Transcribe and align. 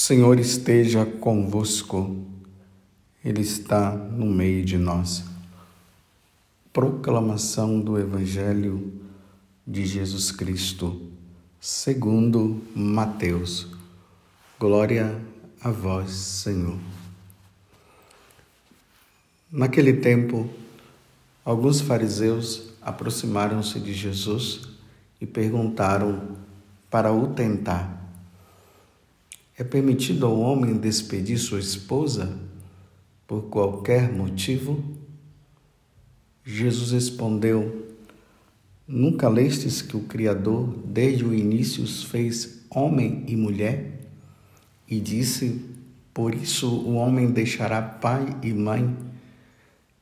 Senhor 0.00 0.38
esteja 0.38 1.04
convosco, 1.04 2.24
Ele 3.22 3.40
está 3.40 3.90
no 3.90 4.26
meio 4.26 4.64
de 4.64 4.78
nós. 4.78 5.24
Proclamação 6.72 7.80
do 7.80 7.98
Evangelho 7.98 8.92
de 9.66 9.84
Jesus 9.84 10.30
Cristo, 10.30 11.10
segundo 11.60 12.62
Mateus. 12.76 13.66
Glória 14.56 15.20
a 15.60 15.72
vós, 15.72 16.12
Senhor. 16.12 16.78
Naquele 19.50 19.94
tempo, 19.94 20.48
alguns 21.44 21.80
fariseus 21.80 22.72
aproximaram-se 22.80 23.80
de 23.80 23.92
Jesus 23.92 24.60
e 25.20 25.26
perguntaram 25.26 26.36
para 26.88 27.12
o 27.12 27.34
tentar 27.34 27.97
é 29.58 29.64
permitido 29.64 30.24
ao 30.24 30.38
homem 30.38 30.76
despedir 30.76 31.36
sua 31.36 31.58
esposa 31.58 32.38
por 33.26 33.42
qualquer 33.50 34.12
motivo? 34.12 34.82
Jesus 36.44 36.92
respondeu: 36.92 37.88
Nunca 38.86 39.28
lestes 39.28 39.82
que 39.82 39.96
o 39.96 40.04
Criador, 40.04 40.72
desde 40.86 41.24
o 41.24 41.34
início, 41.34 41.82
os 41.82 42.04
fez 42.04 42.64
homem 42.70 43.24
e 43.26 43.34
mulher? 43.34 44.08
E 44.88 45.00
disse: 45.00 45.60
Por 46.14 46.32
isso 46.34 46.68
o 46.68 46.94
homem 46.94 47.32
deixará 47.32 47.82
pai 47.82 48.36
e 48.44 48.52
mãe 48.52 48.96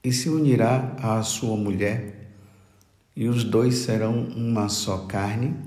e 0.05 0.13
se 0.13 0.29
unirá 0.29 0.95
à 1.03 1.21
sua 1.23 1.57
mulher, 1.57 2.31
e 3.17 3.27
os 3.27 3.43
dois 3.43 3.77
serão 3.77 4.23
uma 4.37 4.69
só 4.69 4.99
carne 4.99 5.66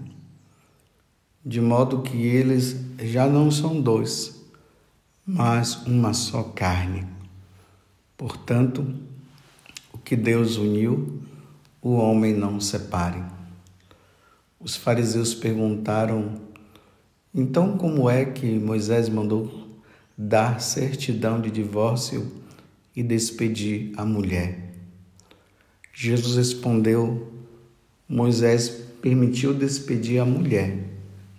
de 1.43 1.61
modo 1.61 2.01
que 2.01 2.17
eles 2.17 2.75
já 2.99 3.25
não 3.25 3.49
são 3.49 3.79
dois, 3.81 4.45
mas 5.25 5.85
uma 5.85 6.13
só 6.13 6.43
carne. 6.43 7.07
Portanto, 8.17 8.85
o 9.93 9.97
que 9.97 10.15
Deus 10.15 10.57
uniu, 10.57 11.21
o 11.81 11.93
homem 11.93 12.33
não 12.33 12.59
separe. 12.59 13.23
Os 14.59 14.75
fariseus 14.75 15.33
perguntaram: 15.33 16.41
então, 17.33 17.77
como 17.77 18.09
é 18.09 18.25
que 18.25 18.59
Moisés 18.59 19.07
mandou 19.07 19.67
dar 20.17 20.59
certidão 20.59 21.39
de 21.39 21.49
divórcio 21.49 22.29
e 22.93 23.01
despedir 23.01 23.93
a 23.95 24.03
mulher? 24.03 24.73
Jesus 25.93 26.35
respondeu: 26.35 27.31
Moisés 28.09 28.69
permitiu 29.01 29.53
despedir 29.53 30.19
a 30.19 30.25
mulher 30.25 30.98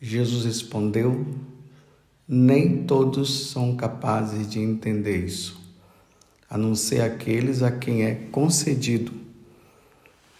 Jesus 0.00 0.44
respondeu: 0.44 1.26
Nem 2.28 2.84
todos 2.84 3.48
são 3.50 3.74
capazes 3.74 4.48
de 4.48 4.60
entender 4.60 5.24
isso, 5.24 5.58
a 6.50 6.58
não 6.58 6.74
ser 6.74 7.00
aqueles 7.00 7.62
a 7.62 7.70
quem 7.70 8.04
é 8.04 8.14
concedido. 8.30 9.10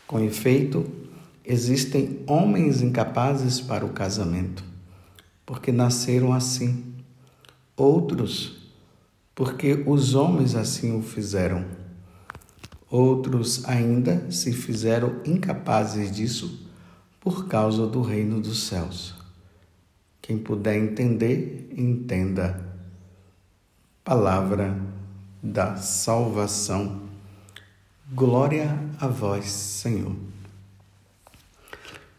Com 0.06 0.21
efeito, 0.21 0.87
existem 1.43 2.21
homens 2.27 2.83
incapazes 2.83 3.59
para 3.59 3.84
o 3.84 3.95
casamento, 3.95 4.62
porque 5.47 5.72
nasceram 5.72 6.34
assim. 6.34 6.84
Outros, 7.75 8.59
porque 9.34 9.83
os 9.87 10.15
homens 10.15 10.55
assim 10.55 10.97
o 10.97 11.03
fizeram. 11.03 11.65
Outros 12.91 13.65
ainda 13.65 14.31
se 14.31 14.53
fizeram 14.53 15.21
incapazes 15.25 16.15
disso 16.15 16.69
por 17.21 17.49
causa 17.49 17.87
do 17.87 18.00
reino 18.00 18.41
dos 18.41 18.62
céus. 18.65 19.16
Quem 20.26 20.38
puder 20.38 20.76
entender, 20.76 21.70
entenda. 21.70 22.60
Palavra 24.03 24.76
da 25.41 25.76
salvação. 25.76 27.03
Glória 28.12 28.76
a 29.00 29.06
vós, 29.06 29.44
Senhor. 29.44 30.16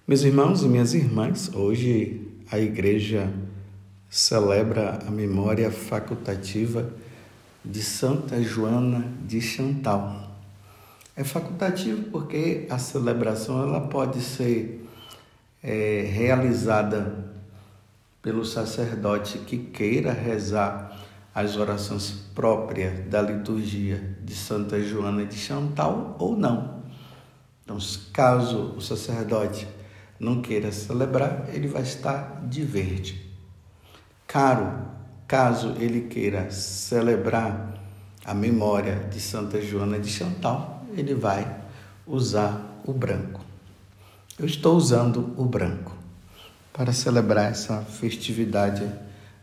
Meus 0.07 0.22
irmãos 0.22 0.63
e 0.63 0.69
minhas 0.69 0.94
irmãs, 0.94 1.53
hoje 1.53 2.25
a 2.50 2.57
igreja 2.57 3.29
celebra 4.09 5.00
a 5.06 5.12
memória 5.12 5.69
facultativa 5.69 6.90
de 7.66 7.84
Santa 7.84 8.41
Joana 8.41 9.06
de 9.28 9.41
Chantal. 9.41 10.31
É 11.13 11.25
facultativo 11.25 12.03
porque 12.03 12.67
a 12.69 12.79
celebração 12.79 13.62
ela 13.62 13.81
pode 13.81 14.22
ser 14.22 14.88
é, 15.62 16.09
realizada 16.09 17.27
pelo 18.28 18.44
sacerdote 18.44 19.38
que 19.38 19.58
queira 19.58 20.12
rezar 20.12 21.00
as 21.34 21.56
orações 21.56 22.12
próprias 22.36 23.08
da 23.08 23.22
liturgia 23.22 24.18
de 24.22 24.36
Santa 24.36 24.82
Joana 24.82 25.26
de 25.26 25.38
Chantal 25.38 26.18
ou 26.20 26.36
não. 26.36 26.84
Então, 27.64 27.78
caso 28.12 28.74
o 28.76 28.82
sacerdote 28.82 29.66
não 30.20 30.42
queira 30.42 30.74
celebrar, 30.74 31.46
ele 31.54 31.70
vai 31.70 31.84
estar 31.84 32.46
de 32.46 32.64
verde. 32.64 33.34
Caro, 34.28 34.78
caso 35.26 35.76
ele 35.80 36.02
queira 36.09 36.52
celebrar 36.52 37.82
a 38.26 38.34
memória 38.34 39.08
de 39.09 39.22
Santa 39.22 39.62
Joana 39.62 40.00
de 40.00 40.09
Chantal, 40.09 40.84
ele 40.98 41.16
vai 41.16 41.62
usar 42.06 42.82
o 42.86 42.92
branco. 42.92 43.40
Eu 44.38 44.46
estou 44.46 44.76
usando 44.76 45.34
o 45.38 45.46
branco 45.46 45.97
para 46.78 46.94
celebrar 46.94 47.50
essa 47.50 47.82
festividade 47.82 48.88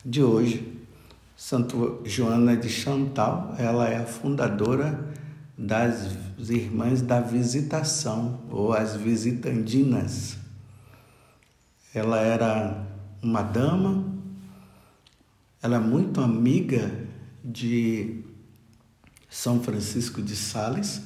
de 0.05 0.23
hoje. 0.23 0.73
Santo 1.37 2.01
Joana 2.05 2.57
de 2.57 2.69
Chantal, 2.69 3.57
ela 3.59 3.89
é 3.89 3.97
a 3.97 4.07
fundadora 4.07 5.13
das 5.59 6.13
Irmãs 6.49 7.03
da 7.03 7.21
Visitação, 7.21 8.41
ou 8.49 8.73
as 8.73 8.95
Visitandinas. 8.95 10.37
Ela 11.93 12.21
era 12.21 12.87
uma 13.21 13.43
dama, 13.43 14.05
ela 15.61 15.77
é 15.77 15.81
muito 15.81 16.21
amiga 16.21 16.89
de 17.45 18.23
São 19.29 19.61
Francisco 19.61 20.23
de 20.23 20.37
Sales, 20.37 21.03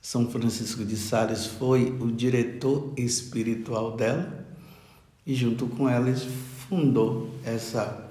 são 0.00 0.30
Francisco 0.30 0.84
de 0.84 0.96
Sales 0.96 1.44
foi 1.44 1.90
o 2.00 2.10
diretor 2.12 2.94
espiritual 2.96 3.96
dela 3.96 4.40
e 5.26 5.34
junto 5.34 5.66
com 5.66 5.88
eles 5.88 6.22
fundou 6.68 7.34
essa 7.44 8.08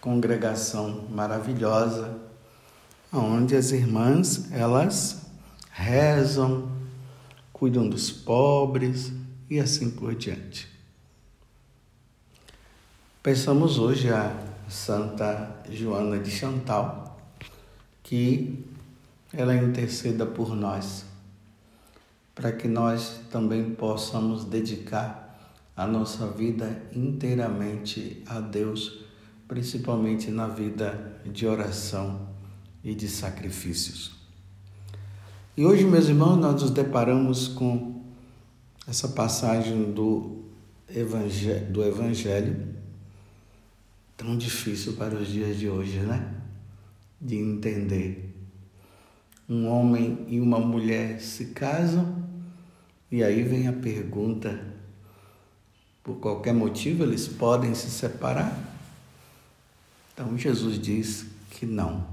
congregação 0.00 1.04
maravilhosa 1.10 2.18
onde 3.12 3.56
as 3.56 3.72
irmãs 3.72 4.50
elas 4.52 5.26
rezam, 5.70 6.70
cuidam 7.52 7.88
dos 7.88 8.10
pobres 8.10 9.12
e 9.48 9.58
assim 9.58 9.90
por 9.90 10.14
diante. 10.14 10.68
Pensamos 13.22 13.78
hoje 13.78 14.10
a 14.10 14.34
Santa 14.68 15.62
Joana 15.68 16.18
de 16.18 16.30
Chantal 16.30 17.18
que 18.02 18.64
ela 19.32 19.54
interceda 19.54 20.24
por 20.24 20.54
nós 20.54 21.04
para 22.34 22.52
que 22.52 22.66
nós 22.66 23.20
também 23.30 23.74
possamos 23.74 24.44
dedicar 24.44 25.19
a 25.80 25.86
nossa 25.86 26.26
vida 26.26 26.82
inteiramente 26.94 28.22
a 28.26 28.38
Deus, 28.38 29.00
principalmente 29.48 30.30
na 30.30 30.46
vida 30.46 31.22
de 31.24 31.46
oração 31.46 32.28
e 32.84 32.94
de 32.94 33.08
sacrifícios. 33.08 34.12
E 35.56 35.64
hoje, 35.64 35.86
meus 35.86 36.06
irmãos, 36.06 36.36
nós 36.36 36.60
nos 36.60 36.70
deparamos 36.70 37.48
com 37.48 38.04
essa 38.86 39.08
passagem 39.08 39.90
do 39.90 40.44
Evangelho, 40.94 41.72
do 41.72 41.82
Evangelho 41.82 42.74
tão 44.18 44.36
difícil 44.36 44.92
para 44.92 45.14
os 45.14 45.28
dias 45.28 45.58
de 45.58 45.66
hoje, 45.66 45.98
né? 46.00 46.34
De 47.18 47.36
entender. 47.36 48.36
Um 49.48 49.66
homem 49.66 50.26
e 50.28 50.40
uma 50.40 50.58
mulher 50.58 51.22
se 51.22 51.46
casam 51.46 52.22
e 53.10 53.24
aí 53.24 53.42
vem 53.42 53.66
a 53.66 53.72
pergunta: 53.72 54.78
por 56.02 56.16
qualquer 56.16 56.54
motivo 56.54 57.02
eles 57.02 57.28
podem 57.28 57.74
se 57.74 57.90
separar? 57.90 58.56
Então 60.12 60.36
Jesus 60.36 60.78
diz 60.78 61.26
que 61.50 61.66
não. 61.66 62.04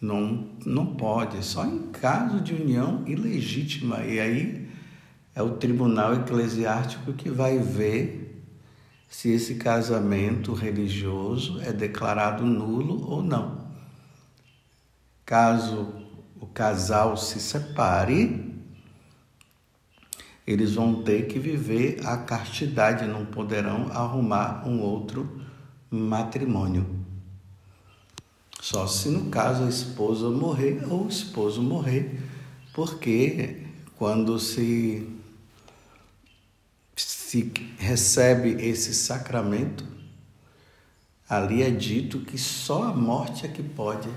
Não, 0.00 0.48
não 0.66 0.86
pode, 0.94 1.42
só 1.44 1.64
em 1.64 1.90
caso 1.90 2.40
de 2.40 2.54
união 2.54 3.02
ilegítima. 3.06 4.04
E 4.04 4.20
aí 4.20 4.68
é 5.34 5.42
o 5.42 5.56
tribunal 5.56 6.14
eclesiástico 6.14 7.12
que 7.14 7.30
vai 7.30 7.58
ver 7.58 8.44
se 9.08 9.30
esse 9.30 9.54
casamento 9.54 10.52
religioso 10.52 11.60
é 11.60 11.72
declarado 11.72 12.44
nulo 12.44 13.08
ou 13.08 13.22
não. 13.22 13.64
Caso 15.24 15.94
o 16.40 16.46
casal 16.46 17.16
se 17.16 17.40
separe, 17.40 18.53
eles 20.46 20.74
vão 20.74 21.02
ter 21.02 21.26
que 21.26 21.38
viver 21.38 22.00
a 22.04 22.18
castidade, 22.18 23.06
não 23.06 23.24
poderão 23.24 23.90
arrumar 23.90 24.66
um 24.66 24.80
outro 24.80 25.40
matrimônio. 25.90 26.86
Só 28.60 28.86
se 28.86 29.08
no 29.08 29.30
caso 29.30 29.64
a 29.64 29.68
esposa 29.68 30.30
morrer 30.30 30.84
ou 30.90 31.04
o 31.04 31.08
esposo 31.08 31.62
morrer, 31.62 32.20
porque 32.72 33.62
quando 33.96 34.38
se, 34.38 35.08
se 36.96 37.52
recebe 37.78 38.50
esse 38.66 38.94
sacramento, 38.94 39.86
ali 41.28 41.62
é 41.62 41.70
dito 41.70 42.20
que 42.20 42.38
só 42.38 42.84
a 42.84 42.94
morte 42.94 43.46
é 43.46 43.48
que 43.48 43.62
pode 43.62 44.08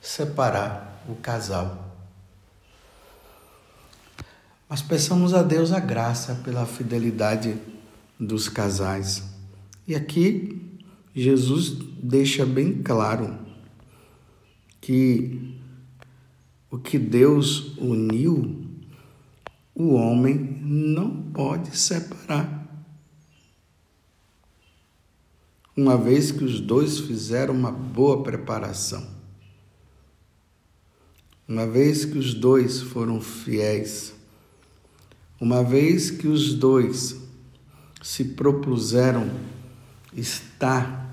separar 0.00 1.04
o 1.08 1.14
casal. 1.16 1.89
Mas 4.70 4.80
peçamos 4.80 5.34
a 5.34 5.42
Deus 5.42 5.72
a 5.72 5.80
graça 5.80 6.36
pela 6.44 6.64
fidelidade 6.64 7.58
dos 8.20 8.48
casais. 8.48 9.24
E 9.84 9.96
aqui 9.96 10.78
Jesus 11.12 11.70
deixa 12.00 12.46
bem 12.46 12.80
claro 12.80 13.36
que 14.80 15.58
o 16.70 16.78
que 16.78 17.00
Deus 17.00 17.76
uniu, 17.78 18.64
o 19.74 19.94
homem 19.94 20.36
não 20.62 21.20
pode 21.20 21.76
separar. 21.76 22.60
Uma 25.76 25.96
vez 25.98 26.30
que 26.30 26.44
os 26.44 26.60
dois 26.60 27.00
fizeram 27.00 27.54
uma 27.54 27.72
boa 27.72 28.22
preparação, 28.22 29.04
uma 31.48 31.66
vez 31.66 32.04
que 32.04 32.16
os 32.16 32.32
dois 32.34 32.80
foram 32.80 33.20
fiéis, 33.20 34.19
uma 35.40 35.64
vez 35.64 36.10
que 36.10 36.28
os 36.28 36.52
dois 36.52 37.18
se 38.02 38.24
propuseram 38.24 39.30
estar 40.14 41.08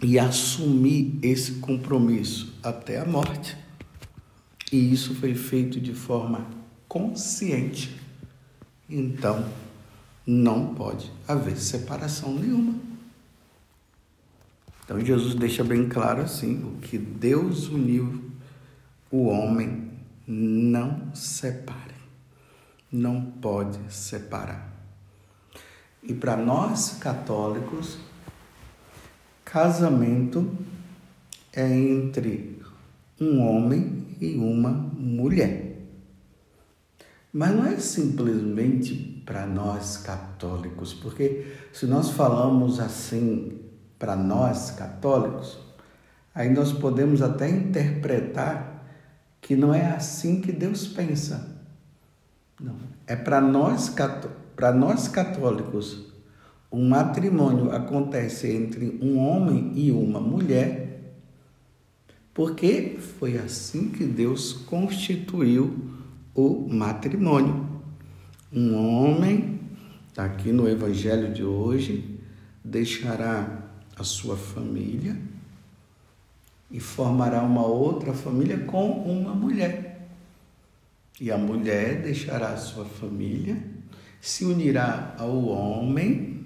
e 0.00 0.18
assumir 0.18 1.18
esse 1.20 1.54
compromisso 1.54 2.54
até 2.62 3.00
a 3.00 3.04
morte. 3.04 3.56
E 4.72 4.92
isso 4.92 5.14
foi 5.16 5.34
feito 5.34 5.80
de 5.80 5.92
forma 5.92 6.46
consciente. 6.86 8.00
Então, 8.88 9.48
não 10.26 10.74
pode 10.74 11.10
haver 11.26 11.56
separação 11.56 12.34
nenhuma. 12.34 12.74
Então, 14.84 15.00
Jesus 15.00 15.34
deixa 15.34 15.64
bem 15.64 15.88
claro 15.88 16.22
assim: 16.22 16.62
o 16.64 16.78
que 16.80 16.98
Deus 16.98 17.68
uniu, 17.68 18.30
o 19.10 19.26
homem 19.26 19.90
não 20.26 21.14
separe 21.14 22.03
não 22.94 23.20
pode 23.20 23.92
separar. 23.92 24.72
E 26.00 26.14
para 26.14 26.36
nós 26.36 26.96
católicos, 27.00 27.98
casamento 29.44 30.56
é 31.52 31.68
entre 31.68 32.62
um 33.20 33.40
homem 33.40 34.06
e 34.20 34.36
uma 34.36 34.70
mulher. 34.70 35.76
Mas 37.32 37.50
não 37.50 37.66
é 37.66 37.76
simplesmente 37.78 39.22
para 39.26 39.44
nós 39.44 39.96
católicos, 39.96 40.94
porque 40.94 41.52
se 41.72 41.86
nós 41.86 42.10
falamos 42.10 42.78
assim 42.78 43.58
para 43.98 44.14
nós 44.14 44.70
católicos, 44.70 45.58
aí 46.32 46.48
nós 46.48 46.72
podemos 46.72 47.22
até 47.22 47.50
interpretar 47.50 48.86
que 49.40 49.56
não 49.56 49.74
é 49.74 49.84
assim 49.86 50.40
que 50.40 50.52
Deus 50.52 50.86
pensa. 50.86 51.53
Não. 52.64 52.76
É 53.06 53.14
para 53.14 53.42
nós, 53.42 53.94
nós 54.74 55.08
católicos, 55.08 56.06
um 56.72 56.88
matrimônio 56.88 57.70
acontece 57.70 58.50
entre 58.50 58.98
um 59.02 59.18
homem 59.18 59.72
e 59.74 59.92
uma 59.92 60.18
mulher, 60.18 61.14
porque 62.32 62.96
foi 63.18 63.36
assim 63.36 63.90
que 63.90 64.04
Deus 64.04 64.54
constituiu 64.54 65.90
o 66.34 66.66
matrimônio. 66.66 67.68
Um 68.50 68.74
homem, 68.74 69.60
está 70.08 70.24
aqui 70.24 70.50
no 70.50 70.66
Evangelho 70.66 71.34
de 71.34 71.44
hoje, 71.44 72.18
deixará 72.64 73.62
a 73.94 74.02
sua 74.02 74.36
família 74.36 75.16
e 76.70 76.80
formará 76.80 77.42
uma 77.42 77.66
outra 77.66 78.14
família 78.14 78.58
com 78.60 78.90
uma 78.90 79.34
mulher. 79.34 79.93
E 81.20 81.30
a 81.30 81.38
mulher 81.38 82.02
deixará 82.02 82.56
sua 82.56 82.84
família, 82.84 83.56
se 84.20 84.44
unirá 84.44 85.14
ao 85.18 85.44
homem 85.44 86.44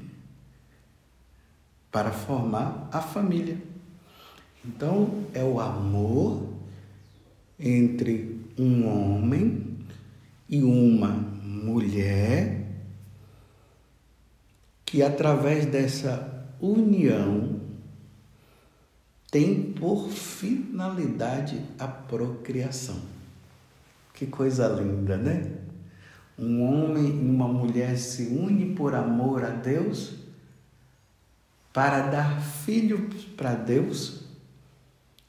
para 1.90 2.12
formar 2.12 2.88
a 2.92 3.00
família. 3.00 3.56
Então, 4.64 5.26
é 5.32 5.42
o 5.42 5.58
amor 5.58 6.48
entre 7.58 8.40
um 8.58 8.86
homem 8.86 9.78
e 10.48 10.62
uma 10.62 11.08
mulher 11.08 12.66
que, 14.84 15.02
através 15.02 15.66
dessa 15.66 16.46
união, 16.60 17.60
tem 19.30 19.72
por 19.72 20.08
finalidade 20.10 21.62
a 21.78 21.86
procriação. 21.86 23.17
Que 24.18 24.26
coisa 24.26 24.66
linda, 24.66 25.16
né? 25.16 25.48
Um 26.36 26.64
homem 26.64 27.06
e 27.06 27.30
uma 27.30 27.46
mulher 27.46 27.96
se 27.96 28.24
unem 28.24 28.74
por 28.74 28.92
amor 28.92 29.44
a 29.44 29.50
Deus 29.50 30.14
para 31.72 32.00
dar 32.08 32.42
filhos 32.42 33.24
para 33.36 33.54
Deus 33.54 34.24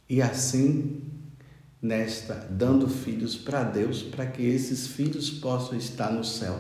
e 0.09 0.23
assim 0.23 1.03
nesta 1.79 2.33
dando 2.33 2.89
filhos 2.89 3.35
para 3.35 3.63
Deus 3.63 4.01
para 4.01 4.25
que 4.25 4.41
esses 4.41 4.87
filhos 4.87 5.29
possam 5.29 5.77
estar 5.77 6.11
no 6.11 6.23
céu. 6.23 6.59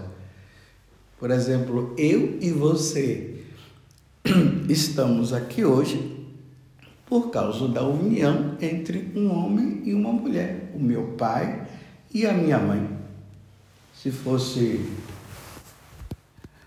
Por 1.17 1.31
exemplo, 1.31 1.95
eu 1.97 2.37
e 2.39 2.51
você 2.51 3.43
estamos 4.69 5.33
aqui 5.33 5.65
hoje 5.65 6.27
por 7.07 7.31
causa 7.31 7.67
da 7.67 7.83
união 7.83 8.55
entre 8.61 9.11
um 9.15 9.31
homem 9.31 9.81
e 9.83 9.95
uma 9.95 10.11
mulher. 10.11 10.71
O 10.75 10.79
meu 10.79 11.13
pai 11.17 11.67
e 12.13 12.25
a 12.25 12.33
minha 12.33 12.57
mãe? 12.57 12.89
Se 13.93 14.11
fosse 14.11 14.89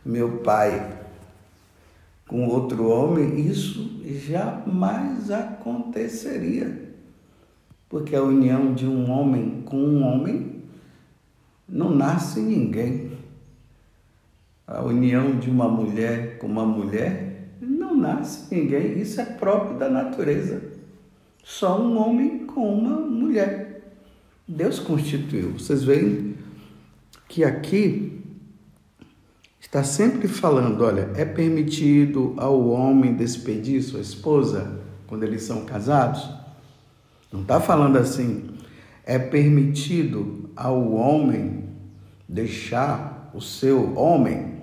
meu 0.04 0.38
pai 0.38 0.98
com 2.26 2.46
outro 2.46 2.88
homem, 2.88 3.46
isso 3.46 4.00
jamais 4.04 5.30
aconteceria. 5.30 6.90
Porque 7.88 8.16
a 8.16 8.22
união 8.22 8.72
de 8.72 8.86
um 8.86 9.10
homem 9.10 9.62
com 9.66 9.76
um 9.76 10.02
homem 10.02 10.62
não 11.68 11.94
nasce 11.94 12.40
ninguém. 12.40 13.12
A 14.66 14.82
união 14.82 15.38
de 15.38 15.50
uma 15.50 15.68
mulher 15.68 16.38
com 16.38 16.46
uma 16.46 16.64
mulher 16.64 17.50
não 17.60 17.96
nasce 17.96 18.54
ninguém. 18.54 18.98
Isso 18.98 19.20
é 19.20 19.24
próprio 19.24 19.78
da 19.78 19.88
natureza. 19.88 20.62
Só 21.44 21.80
um 21.80 21.98
homem 21.98 22.46
com 22.46 22.72
uma 22.72 22.96
mulher. 22.98 23.71
Deus 24.54 24.78
constituiu. 24.78 25.52
Vocês 25.52 25.82
veem 25.82 26.36
que 27.26 27.42
aqui 27.42 28.20
está 29.58 29.82
sempre 29.82 30.28
falando, 30.28 30.84
olha, 30.84 31.10
é 31.14 31.24
permitido 31.24 32.34
ao 32.36 32.68
homem 32.68 33.14
despedir 33.14 33.82
sua 33.82 34.00
esposa 34.00 34.78
quando 35.06 35.22
eles 35.22 35.42
são 35.42 35.64
casados? 35.64 36.28
Não 37.32 37.40
está 37.40 37.60
falando 37.60 37.96
assim, 37.96 38.50
é 39.06 39.18
permitido 39.18 40.50
ao 40.54 40.92
homem 40.92 41.70
deixar 42.28 43.30
o 43.32 43.40
seu 43.40 43.96
homem? 43.96 44.56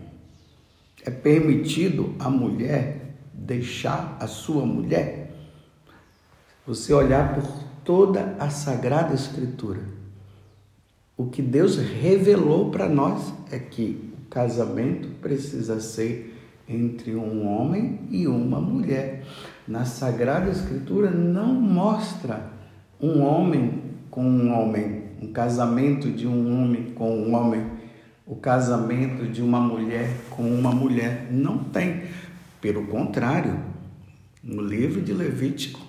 É 1.04 1.10
permitido 1.10 2.14
à 2.20 2.30
mulher 2.30 3.16
deixar 3.34 4.16
a 4.20 4.28
sua 4.28 4.64
mulher? 4.68 5.34
Você 6.68 6.94
olhar 6.94 7.34
por 7.34 7.69
toda 7.90 8.36
a 8.38 8.52
Sagrada 8.52 9.16
Escritura. 9.16 9.80
O 11.18 11.26
que 11.26 11.42
Deus 11.42 11.76
revelou 11.76 12.70
para 12.70 12.88
nós 12.88 13.34
é 13.52 13.58
que 13.58 14.14
o 14.14 14.30
casamento 14.30 15.08
precisa 15.20 15.80
ser 15.80 16.40
entre 16.68 17.16
um 17.16 17.48
homem 17.48 18.02
e 18.12 18.28
uma 18.28 18.62
mulher. 18.62 19.24
Na 19.68 19.86
Sagrada 19.86 20.52
Escritura 20.52 21.10
não 21.10 21.52
mostra 21.52 22.52
um 23.02 23.24
homem 23.24 23.82
com 24.12 24.24
um 24.24 24.54
homem, 24.54 25.06
um 25.20 25.34
casamento 25.34 26.12
de 26.12 26.28
um 26.28 26.62
homem 26.62 26.92
com 26.92 27.10
um 27.10 27.34
homem, 27.34 27.72
o 28.24 28.36
casamento 28.36 29.26
de 29.26 29.42
uma 29.42 29.60
mulher 29.60 30.16
com 30.30 30.44
uma 30.44 30.72
mulher. 30.72 31.28
Não 31.32 31.58
tem. 31.58 32.04
Pelo 32.62 32.86
contrário, 32.86 33.60
no 34.44 34.62
livro 34.62 35.02
de 35.02 35.12
Levítico, 35.12 35.89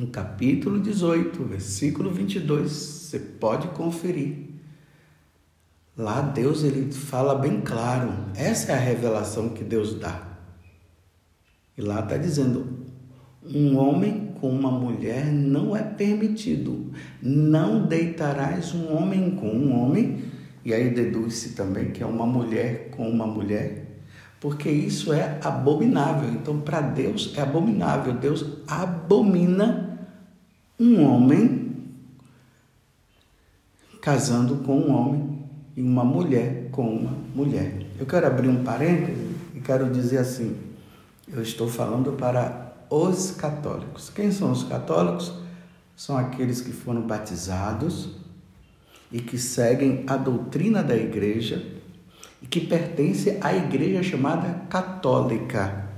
no 0.00 0.06
capítulo 0.06 0.80
18, 0.80 1.44
versículo 1.44 2.10
22, 2.10 2.72
você 2.72 3.18
pode 3.18 3.68
conferir. 3.68 4.48
Lá 5.94 6.22
Deus 6.22 6.64
ele 6.64 6.90
fala 6.90 7.34
bem 7.34 7.60
claro. 7.60 8.10
Essa 8.34 8.72
é 8.72 8.74
a 8.76 8.78
revelação 8.78 9.50
que 9.50 9.62
Deus 9.62 10.00
dá. 10.00 10.38
E 11.76 11.82
lá 11.82 12.00
está 12.00 12.16
dizendo: 12.16 12.86
um 13.44 13.76
homem 13.76 14.32
com 14.40 14.48
uma 14.48 14.70
mulher 14.70 15.26
não 15.26 15.76
é 15.76 15.82
permitido. 15.82 16.92
Não 17.20 17.86
deitarás 17.86 18.74
um 18.74 18.96
homem 18.96 19.32
com 19.32 19.50
um 19.50 19.78
homem. 19.78 20.24
E 20.64 20.72
aí 20.72 20.88
deduz-se 20.94 21.50
também 21.50 21.90
que 21.90 22.02
é 22.02 22.06
uma 22.06 22.24
mulher 22.24 22.88
com 22.96 23.06
uma 23.06 23.26
mulher. 23.26 24.00
Porque 24.40 24.70
isso 24.70 25.12
é 25.12 25.38
abominável. 25.44 26.30
Então, 26.30 26.58
para 26.58 26.80
Deus 26.80 27.34
é 27.36 27.42
abominável. 27.42 28.14
Deus 28.14 28.46
abomina 28.66 29.89
um 30.80 31.04
homem 31.04 31.76
casando 34.00 34.56
com 34.64 34.78
um 34.78 34.90
homem 34.90 35.38
e 35.76 35.82
uma 35.82 36.02
mulher 36.02 36.70
com 36.72 36.88
uma 36.88 37.14
mulher. 37.34 37.86
Eu 37.98 38.06
quero 38.06 38.26
abrir 38.26 38.48
um 38.48 38.64
parêntese 38.64 39.36
e 39.54 39.60
quero 39.60 39.90
dizer 39.90 40.16
assim: 40.16 40.56
eu 41.28 41.42
estou 41.42 41.68
falando 41.68 42.12
para 42.12 42.74
os 42.88 43.32
católicos. 43.32 44.08
Quem 44.08 44.32
são 44.32 44.50
os 44.50 44.62
católicos? 44.64 45.32
São 45.94 46.16
aqueles 46.16 46.62
que 46.62 46.72
foram 46.72 47.02
batizados 47.02 48.16
e 49.12 49.20
que 49.20 49.36
seguem 49.36 50.04
a 50.06 50.16
doutrina 50.16 50.82
da 50.82 50.96
igreja 50.96 51.62
e 52.40 52.46
que 52.46 52.60
pertencem 52.60 53.36
à 53.42 53.54
igreja 53.54 54.02
chamada 54.02 54.62
católica. 54.70 55.90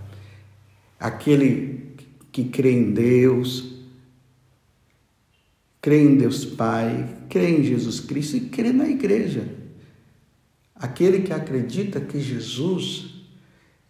Aquele 0.99 1.95
que 2.33 2.45
crê 2.45 2.73
em 2.73 2.93
Deus, 2.93 3.72
crê 5.83 6.01
em 6.01 6.17
Deus 6.17 6.45
Pai, 6.45 7.09
crê 7.29 7.59
em 7.59 7.65
Jesus 7.65 7.99
Cristo 7.99 8.37
e 8.37 8.41
crê 8.43 8.73
na 8.73 8.89
igreja. 8.89 9.45
Aquele 10.77 11.23
que 11.23 11.33
acredita 11.33 12.01
que 12.01 12.21
Jesus, 12.21 13.27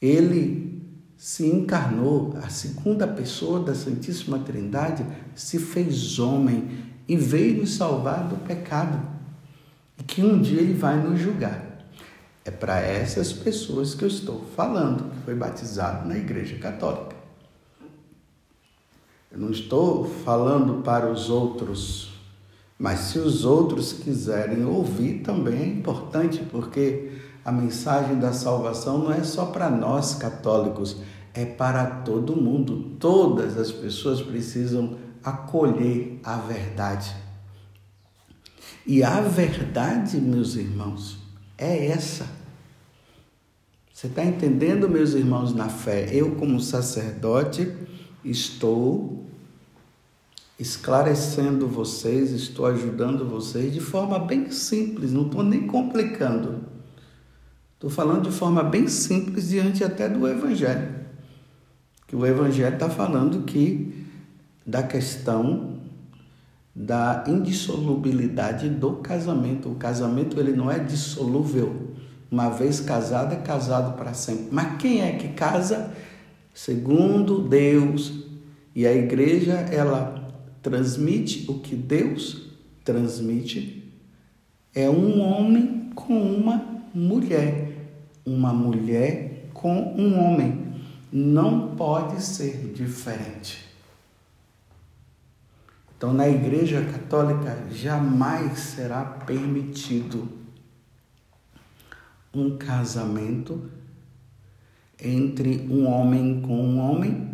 ele 0.00 0.82
se 1.18 1.46
encarnou, 1.46 2.34
a 2.42 2.49
segunda 2.49 3.06
pessoa 3.06 3.61
da 3.61 3.75
Santíssima 3.75 4.38
Trindade 4.38 5.04
se 5.34 5.58
fez 5.58 6.18
homem 6.18 6.68
e 7.06 7.16
veio 7.16 7.61
nos 7.61 7.75
salvar 7.75 8.26
do 8.26 8.37
pecado. 8.37 9.00
E 9.99 10.02
que 10.02 10.22
um 10.22 10.40
dia 10.40 10.61
ele 10.61 10.75
vai 10.75 10.96
nos 10.96 11.20
julgar. 11.20 11.87
É 12.44 12.50
para 12.50 12.80
essas 12.80 13.32
pessoas 13.32 13.94
que 13.94 14.02
eu 14.02 14.08
estou 14.08 14.44
falando, 14.56 15.11
que 15.11 15.25
foi 15.25 15.34
batizado 15.34 16.08
na 16.08 16.16
Igreja 16.16 16.56
Católica. 16.56 17.22
Eu 19.33 19.41
não 19.41 19.51
estou 19.51 20.05
falando 20.05 20.83
para 20.83 21.11
os 21.11 21.31
outros 21.31 22.12
mas 22.83 22.99
se 22.99 23.19
os 23.21 23.45
outros 23.45 23.93
quiserem 23.93 24.65
ouvir, 24.65 25.21
também 25.21 25.55
é 25.55 25.67
importante, 25.67 26.43
porque 26.51 27.12
a 27.45 27.53
mensagem 27.53 28.19
da 28.19 28.33
salvação 28.33 28.99
não 28.99 29.12
é 29.12 29.23
só 29.23 29.47
para 29.47 29.71
nós 29.71 30.17
católicos, 30.17 30.97
é 31.33 31.45
para 31.45 31.87
todo 31.87 32.35
mundo. 32.35 32.97
Todas 32.99 33.57
as 33.57 33.71
pessoas 33.71 34.21
precisam 34.21 34.97
acolher 35.23 36.19
a 36.25 36.39
verdade. 36.39 37.15
E 38.85 39.05
a 39.05 39.21
verdade, 39.21 40.17
meus 40.17 40.57
irmãos, 40.57 41.19
é 41.57 41.87
essa. 41.87 42.27
Você 43.95 44.09
está 44.09 44.25
entendendo, 44.25 44.89
meus 44.89 45.15
irmãos, 45.15 45.55
na 45.55 45.69
fé? 45.69 46.09
Eu, 46.11 46.35
como 46.35 46.59
sacerdote, 46.59 47.73
estou 48.25 49.22
esclarecendo 50.62 51.66
vocês, 51.66 52.31
estou 52.31 52.66
ajudando 52.66 53.28
vocês 53.28 53.73
de 53.73 53.81
forma 53.81 54.19
bem 54.21 54.50
simples, 54.52 55.12
não 55.12 55.26
estou 55.26 55.42
nem 55.42 55.66
complicando. 55.66 56.61
Estou 57.75 57.90
falando 57.90 58.31
de 58.31 58.37
forma 58.37 58.62
bem 58.62 58.87
simples 58.87 59.49
diante 59.49 59.83
até 59.83 60.09
do 60.09 60.26
Evangelho. 60.26 60.95
Que 62.07 62.14
o 62.14 62.25
Evangelho 62.25 62.75
está 62.75 62.88
falando 62.88 63.42
que 63.42 64.07
da 64.64 64.85
questão 64.85 65.81
da 66.75 67.25
indissolubilidade 67.26 68.69
do 68.69 68.92
casamento. 68.92 69.69
O 69.69 69.75
casamento 69.75 70.38
ele 70.38 70.52
não 70.52 70.71
é 70.71 70.78
dissolúvel. 70.78 71.90
Uma 72.31 72.50
vez 72.50 72.78
casado, 72.78 73.35
é 73.35 73.37
casado 73.37 73.97
para 73.97 74.14
sempre. 74.14 74.47
Mas 74.52 74.76
quem 74.76 75.02
é 75.02 75.16
que 75.16 75.28
casa? 75.31 75.92
Segundo 76.54 77.49
Deus. 77.49 78.12
E 78.76 78.87
a 78.87 78.95
igreja, 78.95 79.54
ela 79.54 80.22
transmite 80.62 81.50
o 81.50 81.59
que 81.59 81.75
Deus 81.75 82.49
transmite 82.85 83.92
é 84.75 84.88
um 84.88 85.21
homem 85.21 85.90
com 85.95 86.14
uma 86.14 86.83
mulher, 86.95 87.90
uma 88.25 88.52
mulher 88.54 89.49
com 89.52 89.95
um 89.97 90.19
homem. 90.19 90.73
Não 91.12 91.76
pode 91.76 92.23
ser 92.23 92.73
diferente. 92.73 93.69
Então, 95.97 96.14
na 96.14 96.28
Igreja 96.28 96.83
Católica 96.85 97.66
jamais 97.71 98.59
será 98.59 99.04
permitido 99.04 100.28
um 102.35 102.57
casamento 102.57 103.71
entre 105.00 105.66
um 105.71 105.87
homem 105.87 106.40
com 106.40 106.57
um 106.57 106.78
homem 106.78 107.31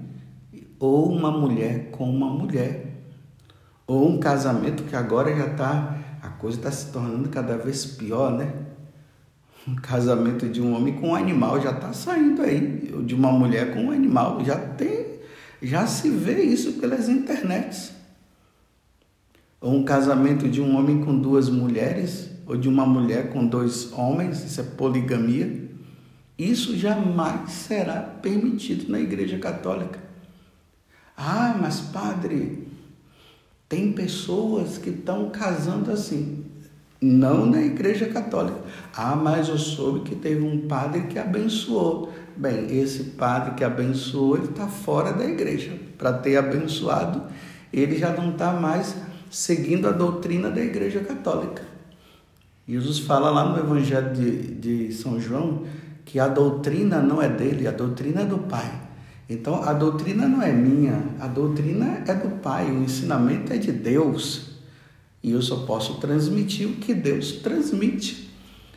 ou 0.80 1.10
uma 1.12 1.30
mulher 1.30 1.90
com 1.90 2.10
uma 2.10 2.28
mulher 2.30 2.87
ou 3.88 4.06
um 4.06 4.20
casamento 4.20 4.84
que 4.84 4.94
agora 4.94 5.34
já 5.34 5.46
está, 5.46 5.98
a 6.22 6.28
coisa 6.28 6.58
está 6.58 6.70
se 6.70 6.92
tornando 6.92 7.30
cada 7.30 7.56
vez 7.56 7.86
pior, 7.86 8.30
né? 8.30 8.52
Um 9.66 9.74
casamento 9.76 10.46
de 10.46 10.60
um 10.60 10.74
homem 10.76 10.94
com 10.94 11.08
um 11.08 11.14
animal 11.14 11.58
já 11.60 11.70
está 11.70 11.94
saindo 11.94 12.42
aí, 12.42 12.92
ou 12.94 13.02
de 13.02 13.14
uma 13.14 13.32
mulher 13.32 13.72
com 13.72 13.84
um 13.84 13.90
animal, 13.90 14.44
já 14.44 14.56
tem, 14.56 15.06
já 15.62 15.86
se 15.86 16.10
vê 16.10 16.42
isso 16.42 16.74
pelas 16.74 17.08
internets. 17.08 17.92
Ou 19.58 19.74
um 19.74 19.84
casamento 19.84 20.46
de 20.48 20.60
um 20.60 20.76
homem 20.76 21.02
com 21.02 21.18
duas 21.18 21.48
mulheres, 21.48 22.30
ou 22.46 22.58
de 22.58 22.68
uma 22.68 22.84
mulher 22.84 23.30
com 23.30 23.46
dois 23.46 23.90
homens, 23.92 24.44
isso 24.44 24.60
é 24.60 24.64
poligamia. 24.64 25.66
Isso 26.38 26.76
jamais 26.76 27.50
será 27.50 28.00
permitido 28.00 28.90
na 28.90 29.00
Igreja 29.00 29.38
Católica. 29.38 29.98
Ah, 31.16 31.56
mas 31.60 31.80
padre, 31.80 32.68
tem 33.68 33.92
pessoas 33.92 34.78
que 34.78 34.90
estão 34.90 35.28
casando 35.28 35.92
assim, 35.92 36.44
não 37.00 37.44
na 37.44 37.60
igreja 37.60 38.06
católica. 38.06 38.58
Ah, 38.96 39.14
mas 39.14 39.48
eu 39.48 39.58
soube 39.58 40.08
que 40.08 40.16
teve 40.16 40.42
um 40.42 40.66
padre 40.66 41.02
que 41.02 41.18
abençoou. 41.18 42.12
Bem, 42.36 42.78
esse 42.78 43.04
padre 43.04 43.54
que 43.54 43.62
abençoou, 43.62 44.36
ele 44.36 44.46
está 44.46 44.66
fora 44.66 45.12
da 45.12 45.24
igreja. 45.24 45.76
Para 45.98 46.14
ter 46.14 46.36
abençoado, 46.36 47.24
ele 47.72 47.98
já 47.98 48.12
não 48.12 48.30
está 48.30 48.52
mais 48.52 48.96
seguindo 49.30 49.86
a 49.86 49.92
doutrina 49.92 50.50
da 50.50 50.60
igreja 50.60 51.00
católica. 51.00 51.62
Jesus 52.66 52.98
fala 52.98 53.30
lá 53.30 53.44
no 53.44 53.58
Evangelho 53.58 54.12
de, 54.12 54.54
de 54.54 54.92
São 54.92 55.20
João 55.20 55.64
que 56.04 56.18
a 56.18 56.26
doutrina 56.26 57.00
não 57.02 57.20
é 57.20 57.28
dele, 57.28 57.66
a 57.66 57.70
doutrina 57.70 58.22
é 58.22 58.24
do 58.24 58.38
Pai. 58.38 58.87
Então 59.28 59.62
a 59.62 59.72
doutrina 59.72 60.26
não 60.26 60.40
é 60.40 60.52
minha, 60.52 61.02
a 61.20 61.26
doutrina 61.26 62.02
é 62.06 62.14
do 62.14 62.40
Pai, 62.40 62.70
o 62.70 62.82
ensinamento 62.82 63.52
é 63.52 63.58
de 63.58 63.70
Deus. 63.70 64.52
E 65.22 65.32
eu 65.32 65.42
só 65.42 65.66
posso 65.66 66.00
transmitir 66.00 66.66
o 66.66 66.76
que 66.76 66.94
Deus 66.94 67.32
transmite. 67.32 68.30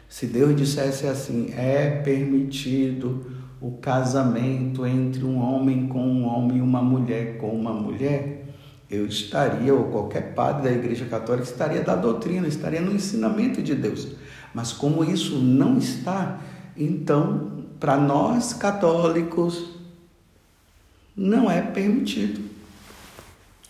Se 0.10 0.26
Deus 0.28 0.56
dissesse 0.56 1.08
assim, 1.08 1.54
é 1.56 2.02
permitido 2.04 3.26
o 3.62 3.72
casamento 3.78 4.86
entre 4.86 5.24
um 5.24 5.38
homem 5.38 5.88
com 5.88 6.06
um 6.06 6.26
homem 6.26 6.58
e 6.58 6.62
uma 6.62 6.82
mulher 6.82 7.38
com 7.38 7.52
uma 7.52 7.72
mulher, 7.72 8.42
eu 8.90 9.06
estaria, 9.06 9.74
ou 9.74 9.86
qualquer 9.86 10.34
padre 10.34 10.64
da 10.64 10.72
Igreja 10.72 11.06
Católica 11.06 11.48
estaria 11.48 11.82
da 11.82 11.96
doutrina, 11.96 12.46
estaria 12.46 12.82
no 12.82 12.92
ensinamento 12.92 13.62
de 13.62 13.74
Deus. 13.74 14.10
Mas 14.54 14.74
como 14.74 15.02
isso 15.04 15.38
não 15.38 15.78
está, 15.78 16.42
então, 16.76 17.64
para 17.80 17.96
nós 17.96 18.52
católicos, 18.52 19.81
não 21.16 21.50
é 21.50 21.62
permitido. 21.62 22.50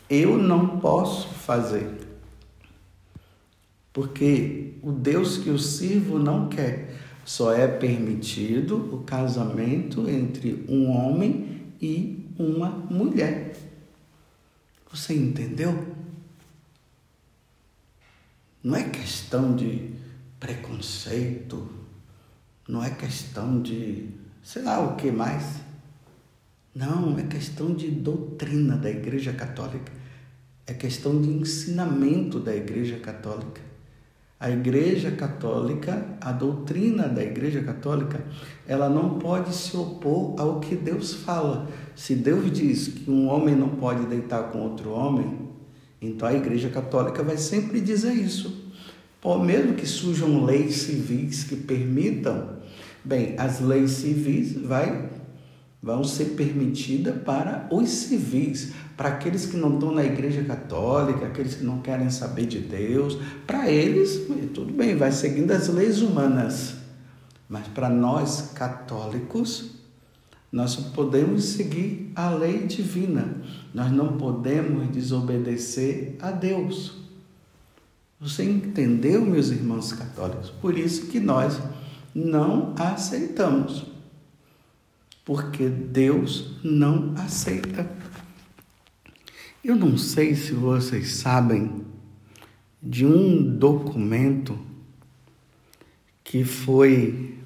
Eu 0.09 0.37
não 0.37 0.79
posso 0.79 1.29
fazer. 1.29 1.89
Porque 3.93 4.73
o 4.81 4.91
Deus 4.91 5.37
que 5.37 5.49
eu 5.49 5.57
sirvo 5.57 6.19
não 6.19 6.47
quer. 6.49 6.99
Só 7.25 7.53
é 7.53 7.67
permitido 7.67 8.93
o 8.93 9.03
casamento 9.03 10.09
entre 10.09 10.65
um 10.67 10.89
homem 10.89 11.61
e 11.81 12.25
uma 12.37 12.69
mulher. 12.69 13.55
Você 14.91 15.13
entendeu? 15.13 15.95
Não 18.63 18.75
é 18.75 18.83
questão 18.83 19.55
de 19.55 19.91
preconceito, 20.39 21.69
não 22.67 22.83
é 22.83 22.89
questão 22.89 23.61
de 23.61 24.09
sei 24.43 24.63
lá 24.63 24.79
o 24.79 24.95
que 24.95 25.11
mais. 25.11 25.61
Não, 26.73 27.19
é 27.19 27.23
questão 27.23 27.73
de 27.73 27.91
doutrina 27.91 28.77
da 28.77 28.89
Igreja 28.89 29.33
Católica. 29.33 29.91
É 30.65 30.73
questão 30.73 31.21
de 31.21 31.29
ensinamento 31.29 32.39
da 32.39 32.55
Igreja 32.55 32.97
Católica. 32.97 33.59
A 34.39 34.49
Igreja 34.49 35.11
Católica, 35.11 36.03
a 36.19 36.31
doutrina 36.31 37.07
da 37.07 37.21
Igreja 37.21 37.61
Católica, 37.61 38.23
ela 38.65 38.89
não 38.89 39.19
pode 39.19 39.53
se 39.53 39.75
opor 39.75 40.33
ao 40.39 40.59
que 40.59 40.73
Deus 40.75 41.13
fala. 41.13 41.67
Se 41.95 42.15
Deus 42.15 42.49
diz 42.51 42.87
que 42.87 43.11
um 43.11 43.27
homem 43.27 43.53
não 43.53 43.69
pode 43.69 44.05
deitar 44.05 44.43
com 44.51 44.59
outro 44.59 44.91
homem, 44.91 45.49
então 46.01 46.27
a 46.27 46.33
Igreja 46.33 46.69
Católica 46.69 47.21
vai 47.21 47.37
sempre 47.37 47.81
dizer 47.81 48.13
isso. 48.13 48.71
Mesmo 49.45 49.75
que 49.75 49.85
surjam 49.85 50.43
leis 50.43 50.73
civis 50.75 51.43
que 51.43 51.55
permitam, 51.55 52.61
bem, 53.03 53.35
as 53.37 53.59
leis 53.59 53.91
civis 53.91 54.53
vai, 54.53 55.07
vão 55.81 56.03
ser 56.03 56.35
permitidas 56.35 57.15
para 57.23 57.67
os 57.71 57.89
civis, 57.89 58.71
para 58.95 59.09
aqueles 59.09 59.47
que 59.47 59.57
não 59.57 59.73
estão 59.73 59.91
na 59.91 60.03
Igreja 60.03 60.43
Católica, 60.43 61.25
aqueles 61.25 61.55
que 61.55 61.63
não 61.63 61.79
querem 61.79 62.09
saber 62.09 62.45
de 62.45 62.59
Deus, 62.59 63.17
para 63.47 63.69
eles, 63.69 64.27
tudo 64.53 64.71
bem, 64.71 64.95
vai 64.95 65.11
seguindo 65.11 65.51
as 65.51 65.67
leis 65.69 66.01
humanas. 66.01 66.75
Mas 67.49 67.67
para 67.67 67.89
nós 67.89 68.51
católicos, 68.53 69.71
nós 70.51 70.75
podemos 70.75 71.45
seguir 71.45 72.11
a 72.15 72.29
lei 72.29 72.67
divina. 72.67 73.35
Nós 73.73 73.91
não 73.91 74.17
podemos 74.17 74.87
desobedecer 74.89 76.15
a 76.21 76.31
Deus. 76.31 76.93
Você 78.19 78.43
entendeu, 78.43 79.21
meus 79.25 79.49
irmãos 79.49 79.91
católicos? 79.93 80.49
Por 80.49 80.77
isso 80.77 81.07
que 81.07 81.19
nós 81.19 81.59
não 82.13 82.75
aceitamos. 82.77 83.90
Porque 85.23 85.69
Deus 85.69 86.59
não 86.63 87.13
aceita. 87.15 87.89
Eu 89.63 89.75
não 89.75 89.97
sei 89.97 90.35
se 90.35 90.53
vocês 90.53 91.15
sabem 91.15 91.85
de 92.81 93.05
um 93.05 93.57
documento 93.57 94.57
que 96.23 96.43
foi 96.43 97.37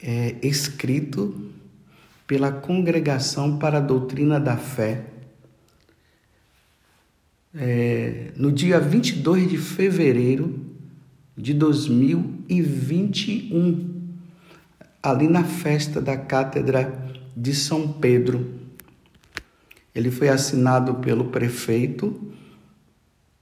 é, 0.00 0.36
escrito 0.42 1.50
pela 2.26 2.52
Congregação 2.52 3.58
para 3.58 3.78
a 3.78 3.80
Doutrina 3.80 4.38
da 4.38 4.56
Fé 4.56 5.16
é, 7.58 8.32
no 8.36 8.52
dia 8.52 8.78
22 8.78 9.48
de 9.48 9.56
fevereiro 9.56 10.60
de 11.36 11.52
2021, 11.54 13.95
ali 15.10 15.28
na 15.28 15.44
festa 15.44 16.00
da 16.00 16.16
Cátedra 16.16 17.14
de 17.36 17.54
São 17.54 17.92
Pedro. 17.92 18.54
Ele 19.94 20.10
foi 20.10 20.28
assinado 20.28 20.96
pelo 20.96 21.26
prefeito 21.26 22.32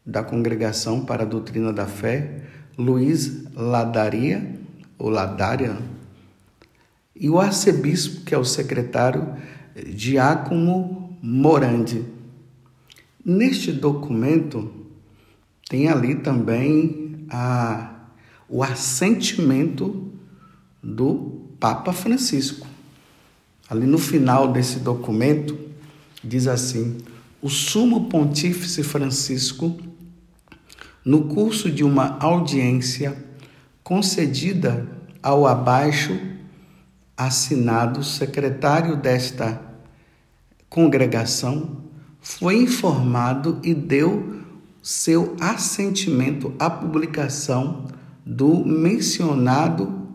da 0.04 0.22
Congregação 0.22 1.04
para 1.04 1.22
a 1.22 1.26
Doutrina 1.26 1.72
da 1.72 1.86
Fé, 1.86 2.42
Luiz 2.76 3.44
Ladaria, 3.54 4.54
ou 4.98 5.08
Ladária, 5.08 5.78
e 7.16 7.30
o 7.30 7.40
arcebispo, 7.40 8.24
que 8.24 8.34
é 8.34 8.38
o 8.38 8.44
secretário, 8.44 9.34
Diácono 9.74 11.16
Morandi. 11.22 12.04
Neste 13.24 13.72
documento 13.72 14.70
tem 15.68 15.88
ali 15.88 16.16
também 16.16 17.24
a, 17.30 17.94
o 18.48 18.62
assentimento 18.62 20.12
do 20.82 21.43
Papa 21.64 21.94
Francisco. 21.94 22.66
Ali 23.70 23.86
no 23.86 23.96
final 23.96 24.52
desse 24.52 24.80
documento 24.80 25.58
diz 26.22 26.46
assim: 26.46 26.98
o 27.40 27.48
Sumo 27.48 28.06
Pontífice 28.10 28.82
Francisco, 28.82 29.74
no 31.02 31.22
curso 31.22 31.70
de 31.70 31.82
uma 31.82 32.18
audiência 32.20 33.16
concedida 33.82 34.86
ao 35.22 35.46
abaixo 35.46 36.20
assinado 37.16 38.04
secretário 38.04 38.98
desta 38.98 39.58
congregação, 40.68 41.78
foi 42.20 42.56
informado 42.56 43.58
e 43.62 43.72
deu 43.72 44.42
seu 44.82 45.34
assentimento 45.40 46.52
à 46.58 46.68
publicação 46.68 47.86
do 48.22 48.66
mencionado 48.66 50.10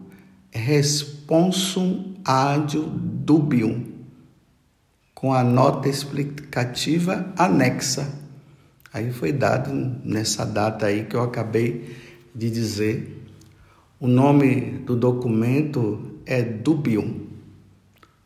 Responsum 1.29 2.15
Adio 2.25 2.85
Dubium, 2.89 3.85
com 5.13 5.31
a 5.31 5.43
nota 5.43 5.87
explicativa 5.87 7.31
anexa. 7.37 8.11
Aí 8.91 9.11
foi 9.11 9.31
dado 9.31 9.71
nessa 10.03 10.43
data 10.43 10.87
aí 10.87 11.05
que 11.05 11.15
eu 11.15 11.21
acabei 11.21 11.95
de 12.33 12.49
dizer. 12.49 13.23
O 13.99 14.07
nome 14.07 14.79
do 14.79 14.95
documento 14.95 16.19
é 16.25 16.41
Dubium, 16.41 17.27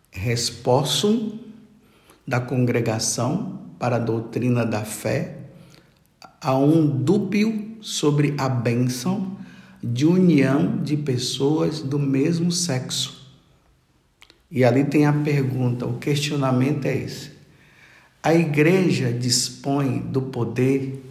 Responsum 0.09 1.39
da 2.25 2.39
congregação 2.39 3.59
para 3.77 3.97
a 3.97 3.99
doutrina 3.99 4.65
da 4.65 4.85
fé, 4.85 5.39
há 6.39 6.55
um 6.57 6.87
dúbio 6.87 7.75
sobre 7.81 8.33
a 8.37 8.47
bênção 8.47 9.42
de 9.83 10.05
união 10.05 10.81
de 10.81 10.95
pessoas 10.95 11.81
do 11.81 11.99
mesmo 11.99 12.51
sexo. 12.51 13.21
E 14.49 14.63
ali 14.63 14.85
tem 14.85 15.05
a 15.05 15.11
pergunta, 15.11 15.85
o 15.85 15.97
questionamento 15.97 16.85
é 16.85 16.95
esse. 16.95 17.31
A 18.21 18.33
igreja 18.33 19.11
dispõe 19.11 19.99
do 19.99 20.21
poder 20.21 21.03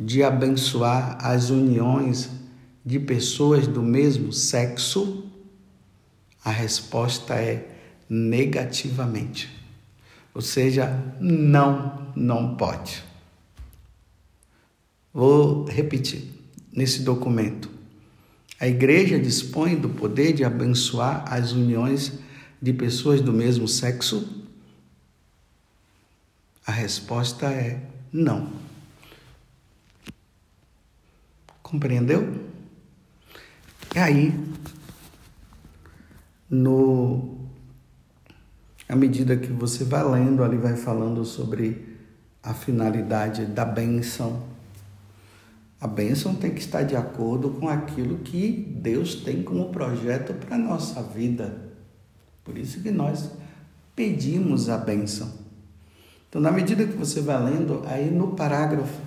de 0.00 0.22
abençoar 0.22 1.18
as 1.20 1.50
uniões 1.50 2.30
de 2.84 2.98
pessoas 2.98 3.66
do 3.66 3.82
mesmo 3.82 4.32
sexo? 4.32 5.24
A 6.42 6.50
resposta 6.50 7.34
é 7.34 7.68
negativamente. 8.08 9.50
Ou 10.32 10.40
seja, 10.40 11.02
não, 11.20 12.12
não 12.14 12.56
pode. 12.56 13.02
Vou 15.12 15.64
repetir 15.64 16.30
nesse 16.72 17.02
documento. 17.02 17.75
A 18.58 18.66
igreja 18.66 19.18
dispõe 19.18 19.76
do 19.76 19.88
poder 19.90 20.32
de 20.32 20.44
abençoar 20.44 21.24
as 21.32 21.52
uniões 21.52 22.12
de 22.60 22.72
pessoas 22.72 23.20
do 23.20 23.32
mesmo 23.32 23.68
sexo? 23.68 24.44
A 26.66 26.72
resposta 26.72 27.46
é 27.46 27.80
não. 28.12 28.50
Compreendeu? 31.62 32.46
E 33.94 33.98
aí, 33.98 34.34
no 36.48 37.36
à 38.88 38.94
medida 38.94 39.36
que 39.36 39.52
você 39.52 39.84
vai 39.84 40.04
lendo, 40.04 40.44
ali 40.44 40.56
vai 40.56 40.76
falando 40.76 41.24
sobre 41.24 41.96
a 42.42 42.54
finalidade 42.54 43.44
da 43.46 43.64
bênção. 43.64 44.55
A 45.80 45.86
bênção 45.86 46.34
tem 46.34 46.52
que 46.52 46.60
estar 46.60 46.82
de 46.82 46.96
acordo 46.96 47.50
com 47.50 47.68
aquilo 47.68 48.18
que 48.18 48.50
Deus 48.80 49.16
tem 49.16 49.42
como 49.42 49.70
projeto 49.70 50.32
para 50.34 50.56
a 50.56 50.58
nossa 50.58 51.02
vida. 51.02 51.70
Por 52.42 52.56
isso 52.56 52.80
que 52.80 52.90
nós 52.90 53.30
pedimos 53.94 54.68
a 54.68 54.78
bênção. 54.78 55.30
Então, 56.28 56.40
na 56.40 56.50
medida 56.50 56.86
que 56.86 56.96
você 56.96 57.20
vai 57.20 57.42
lendo, 57.42 57.82
aí 57.86 58.10
no 58.10 58.28
parágrafo, 58.28 59.00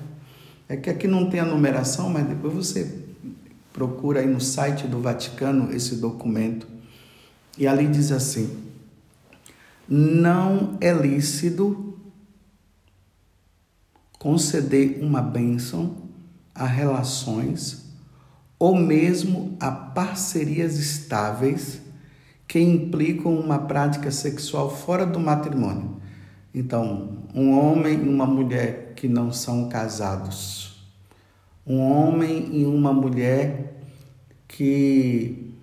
é 0.68 0.78
que 0.78 0.90
aqui 0.90 1.08
não 1.08 1.30
tem 1.30 1.40
a 1.40 1.46
numeração, 1.46 2.10
mas 2.10 2.28
depois 2.28 2.54
você 2.54 3.04
procura 3.74 4.20
aí 4.20 4.28
no 4.28 4.40
site 4.40 4.88
do 4.88 5.02
Vaticano 5.02 5.72
esse 5.74 5.96
documento. 5.96 6.68
E 7.58 7.66
ali 7.66 7.88
diz 7.88 8.12
assim: 8.12 8.70
não 9.88 10.78
é 10.80 10.94
lícito 10.94 11.98
conceder 14.20 15.00
uma 15.02 15.22
bênção 15.22 15.99
a 16.60 16.66
relações 16.66 17.90
ou 18.60 18.76
mesmo 18.76 19.58
a 19.60 19.72
parcerias 19.72 20.78
estáveis 20.78 21.82
que 22.48 22.60
implicam 22.60 23.34
uma 23.40 23.60
prática 23.60 24.12
sexual 24.12 24.70
fora 24.70 25.06
do 25.06 25.20
matrimônio. 25.20 25.98
Então, 26.54 27.20
um 27.34 27.58
homem 27.58 28.04
e 28.04 28.10
uma 28.10 28.26
mulher 28.26 28.94
que 28.96 29.08
não 29.08 29.32
são 29.32 29.70
casados, 29.70 30.84
um 31.66 31.80
homem 31.80 32.50
e 32.52 32.66
uma 32.66 32.92
mulher 32.92 33.82
que 34.48 35.54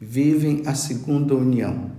vivem 0.00 0.62
a 0.66 0.74
segunda 0.74 1.34
união. 1.34 1.92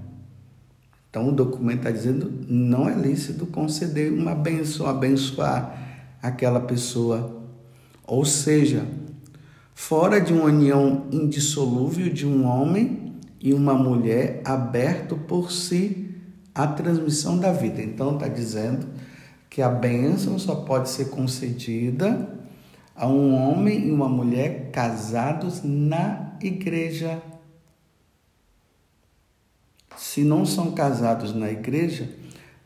Então 1.09 1.29
o 1.29 1.31
documento 1.31 1.77
está 1.77 1.91
dizendo 1.91 2.33
não 2.49 2.89
é 2.89 2.95
lícito 2.95 3.45
conceder 3.45 4.11
uma 4.11 4.35
benção, 4.35 4.87
abençoar 4.87 6.17
aquela 6.21 6.59
pessoa. 6.59 7.42
Ou 8.05 8.25
seja, 8.25 8.85
fora 9.73 10.19
de 10.19 10.33
uma 10.33 10.45
união 10.45 11.07
indissolúvel 11.11 12.11
de 12.11 12.25
um 12.25 12.45
homem 12.45 13.13
e 13.39 13.53
uma 13.53 13.73
mulher 13.73 14.41
aberto 14.45 15.15
por 15.15 15.51
si 15.51 16.15
a 16.53 16.67
transmissão 16.67 17.37
da 17.37 17.51
vida. 17.51 17.81
Então 17.81 18.13
está 18.13 18.27
dizendo 18.27 18.87
que 19.49 19.61
a 19.61 19.69
bênção 19.69 20.37
só 20.37 20.55
pode 20.55 20.89
ser 20.89 21.09
concedida 21.09 22.29
a 22.95 23.07
um 23.07 23.33
homem 23.33 23.87
e 23.87 23.91
uma 23.91 24.07
mulher 24.07 24.69
casados 24.71 25.61
na 25.63 26.33
igreja. 26.41 27.21
Se 29.97 30.23
não 30.23 30.45
são 30.45 30.71
casados 30.71 31.33
na 31.33 31.51
igreja, 31.51 32.09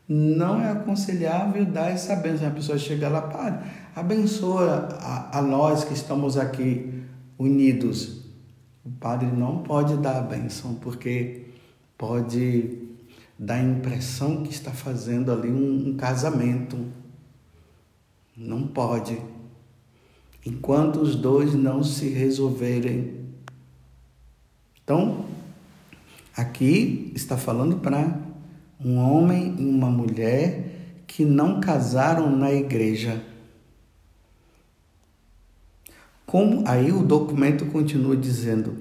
não 0.08 0.60
é 0.60 0.70
aconselhável 0.70 1.64
dar 1.66 1.90
essa 1.90 2.16
bênção. 2.16 2.48
A 2.48 2.52
pessoa 2.52 2.78
chega 2.78 3.08
lá, 3.08 3.22
padre, 3.22 3.68
abençoa 3.98 4.88
a, 5.00 5.38
a 5.38 5.42
nós 5.42 5.84
que 5.84 5.92
estamos 5.92 6.36
aqui 6.36 7.02
unidos. 7.38 8.22
O 8.84 8.90
padre 8.90 9.26
não 9.26 9.58
pode 9.58 9.96
dar 9.96 10.18
a 10.18 10.22
bênção, 10.22 10.74
porque 10.74 11.46
pode 11.96 12.78
dar 13.38 13.56
a 13.56 13.62
impressão 13.62 14.42
que 14.42 14.50
está 14.50 14.70
fazendo 14.70 15.32
ali 15.32 15.48
um, 15.48 15.88
um 15.88 15.96
casamento. 15.96 16.78
Não 18.36 18.66
pode 18.66 19.20
enquanto 20.46 21.00
os 21.00 21.16
dois 21.16 21.54
não 21.54 21.82
se 21.82 22.08
resolverem. 22.08 23.26
Então, 24.82 25.26
aqui 26.34 27.12
está 27.14 27.36
falando 27.36 27.76
para 27.78 28.16
um 28.82 28.96
homem 28.96 29.56
e 29.58 29.64
uma 29.64 29.90
mulher 29.90 31.02
que 31.06 31.24
não 31.24 31.60
casaram 31.60 32.34
na 32.34 32.52
igreja. 32.52 33.22
Como 36.28 36.62
aí 36.66 36.92
o 36.92 37.02
documento 37.02 37.64
continua 37.64 38.14
dizendo, 38.14 38.74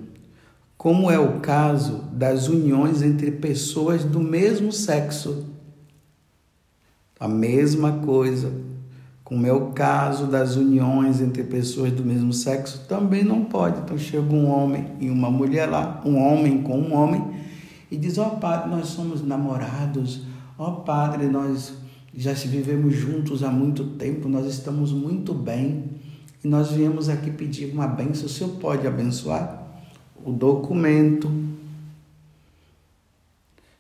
como 0.78 1.10
é 1.10 1.18
o 1.18 1.40
caso 1.40 2.04
das 2.12 2.50
uniões 2.50 3.02
entre 3.02 3.32
pessoas 3.32 4.04
do 4.04 4.20
mesmo 4.20 4.70
sexo. 4.74 5.46
A 7.18 7.26
mesma 7.26 8.00
coisa, 8.00 8.52
como 9.24 9.48
é 9.48 9.54
o 9.54 9.68
caso 9.68 10.28
das 10.28 10.58
uniões 10.58 11.22
entre 11.22 11.42
pessoas 11.46 11.94
do 11.94 12.04
mesmo 12.04 12.34
sexo, 12.34 12.86
também 12.86 13.24
não 13.24 13.46
pode. 13.46 13.80
Então 13.80 13.98
chega 13.98 14.36
um 14.36 14.52
homem 14.52 14.86
e 15.00 15.10
uma 15.10 15.32
mulher 15.32 15.70
lá, 15.70 16.02
um 16.04 16.18
homem 16.18 16.62
com 16.62 16.78
um 16.78 16.94
homem, 16.94 17.32
e 17.90 17.96
diz: 17.96 18.18
Ó 18.18 18.28
oh, 18.28 18.40
padre, 18.42 18.70
nós 18.70 18.88
somos 18.88 19.26
namorados, 19.26 20.22
ó 20.60 20.68
oh, 20.68 20.72
padre, 20.82 21.28
nós 21.28 21.76
já 22.14 22.36
se 22.36 22.50
vivemos 22.50 22.94
juntos 22.94 23.42
há 23.42 23.50
muito 23.50 23.86
tempo, 23.92 24.28
nós 24.28 24.46
estamos 24.48 24.92
muito 24.92 25.34
bem, 25.34 25.97
nós 26.48 26.72
viemos 26.72 27.10
aqui 27.10 27.30
pedir 27.30 27.72
uma 27.74 27.88
benção. 27.88 28.26
O 28.26 28.30
senhor 28.30 28.56
pode 28.58 28.88
abençoar? 28.88 29.64
O 30.24 30.32
documento 30.32 31.30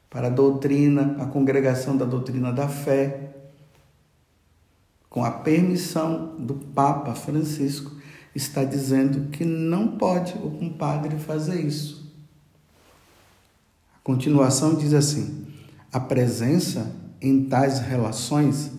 para 0.10 0.28
a 0.28 0.30
doutrina, 0.30 1.16
a 1.20 1.26
congregação 1.26 1.96
da 1.96 2.06
doutrina 2.06 2.52
da 2.52 2.68
fé 2.68 3.36
com 5.10 5.24
a 5.24 5.32
permissão 5.32 6.36
do 6.38 6.54
Papa 6.54 7.16
Francisco, 7.16 7.96
está 8.36 8.64
dizendo 8.64 9.30
que 9.30 9.44
não 9.44 9.98
pode 9.98 10.34
o 10.34 10.52
compadre 10.52 11.18
fazer 11.18 11.62
isso. 11.62 12.12
A 13.96 14.00
continuação 14.04 14.76
diz 14.76 14.94
assim: 14.94 15.48
a 15.92 16.00
presença 16.00 16.96
em 17.22 17.46
tais 17.46 17.80
relações 17.80 18.77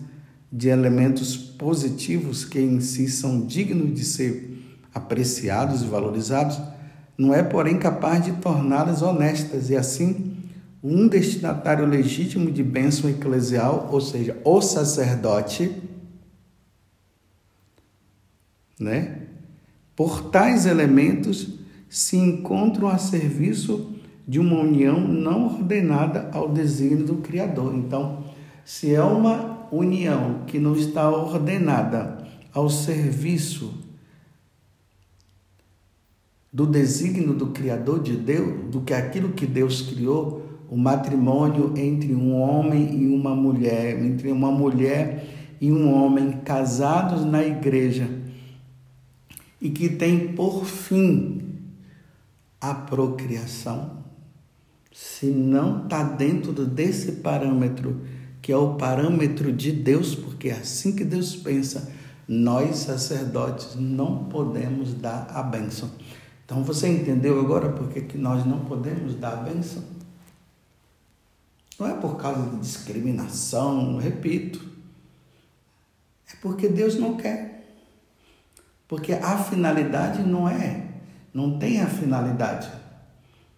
de 0.51 0.69
elementos 0.69 1.37
positivos 1.37 2.43
que 2.43 2.59
em 2.59 2.79
si 2.79 3.07
são 3.07 3.45
dignos 3.45 3.93
de 3.93 4.03
ser 4.03 4.77
apreciados 4.93 5.81
e 5.83 5.85
valorizados, 5.85 6.59
não 7.17 7.33
é, 7.33 7.43
porém, 7.43 7.77
capaz 7.77 8.23
de 8.23 8.31
torná-las 8.33 9.01
honestas 9.01 9.69
e 9.69 9.75
assim 9.75 10.35
um 10.81 11.07
destinatário 11.07 11.85
legítimo 11.85 12.49
de 12.49 12.63
bênção 12.63 13.09
eclesial, 13.09 13.89
ou 13.91 13.99
seja, 13.99 14.37
o 14.45 14.61
sacerdote, 14.61 15.75
né? 18.79 19.23
Por 19.95 20.29
tais 20.29 20.65
elementos 20.65 21.59
se 21.89 22.15
encontram 22.15 22.87
a 22.87 22.97
serviço 22.97 23.93
de 24.25 24.39
uma 24.39 24.59
união 24.59 24.99
não 25.05 25.47
ordenada 25.47 26.29
ao 26.31 26.47
desígnio 26.47 27.05
do 27.05 27.15
Criador. 27.15 27.75
Então, 27.75 28.23
se 28.63 28.93
é 28.93 29.01
uma 29.01 29.48
união 29.71 30.43
que 30.45 30.59
não 30.59 30.75
está 30.75 31.09
ordenada 31.09 32.27
ao 32.53 32.69
serviço 32.69 33.73
do 36.51 36.65
desígnio 36.65 37.33
do 37.33 37.47
Criador 37.47 38.01
de 38.01 38.15
Deus, 38.15 38.71
do 38.71 38.81
que 38.81 38.93
aquilo 38.93 39.29
que 39.29 39.45
Deus 39.45 39.81
criou, 39.81 40.45
o 40.69 40.77
matrimônio 40.77 41.73
entre 41.77 42.13
um 42.13 42.33
homem 42.33 43.01
e 43.01 43.07
uma 43.07 43.35
mulher, 43.35 44.03
entre 44.03 44.31
uma 44.31 44.51
mulher 44.51 45.55
e 45.61 45.71
um 45.71 45.91
homem 45.93 46.39
casados 46.43 47.25
na 47.25 47.43
igreja, 47.43 48.09
e 49.61 49.69
que 49.69 49.89
tem 49.89 50.33
por 50.33 50.65
fim 50.65 51.41
a 52.61 52.73
procriação, 52.73 53.99
se 54.91 55.27
não 55.27 55.83
está 55.83 56.03
dentro 56.03 56.51
desse 56.65 57.13
parâmetro, 57.13 58.01
que 58.41 58.51
é 58.51 58.57
o 58.57 58.75
parâmetro 58.75 59.51
de 59.51 59.71
Deus, 59.71 60.15
porque 60.15 60.49
é 60.49 60.53
assim 60.53 60.95
que 60.95 61.03
Deus 61.03 61.35
pensa, 61.35 61.91
nós 62.27 62.77
sacerdotes 62.77 63.75
não 63.75 64.25
podemos 64.25 64.93
dar 64.93 65.29
a 65.33 65.41
bênção. 65.41 65.89
Então 66.45 66.63
você 66.63 66.87
entendeu 66.87 67.39
agora 67.39 67.69
por 67.69 67.89
que, 67.89 68.17
nós 68.17 68.45
não 68.45 68.59
podemos 68.65 69.15
dar 69.15 69.33
a 69.33 69.35
bênção? 69.37 69.83
Não 71.79 71.87
é 71.87 71.93
por 71.93 72.17
causa 72.17 72.49
de 72.49 72.57
discriminação, 72.57 73.97
repito. 73.97 74.59
É 76.31 76.35
porque 76.41 76.67
Deus 76.67 76.95
não 76.95 77.15
quer. 77.15 77.77
Porque 78.87 79.13
a 79.13 79.37
finalidade 79.37 80.23
não 80.23 80.49
é, 80.49 80.87
não 81.33 81.59
tem 81.59 81.81
a 81.81 81.87
finalidade. 81.87 82.69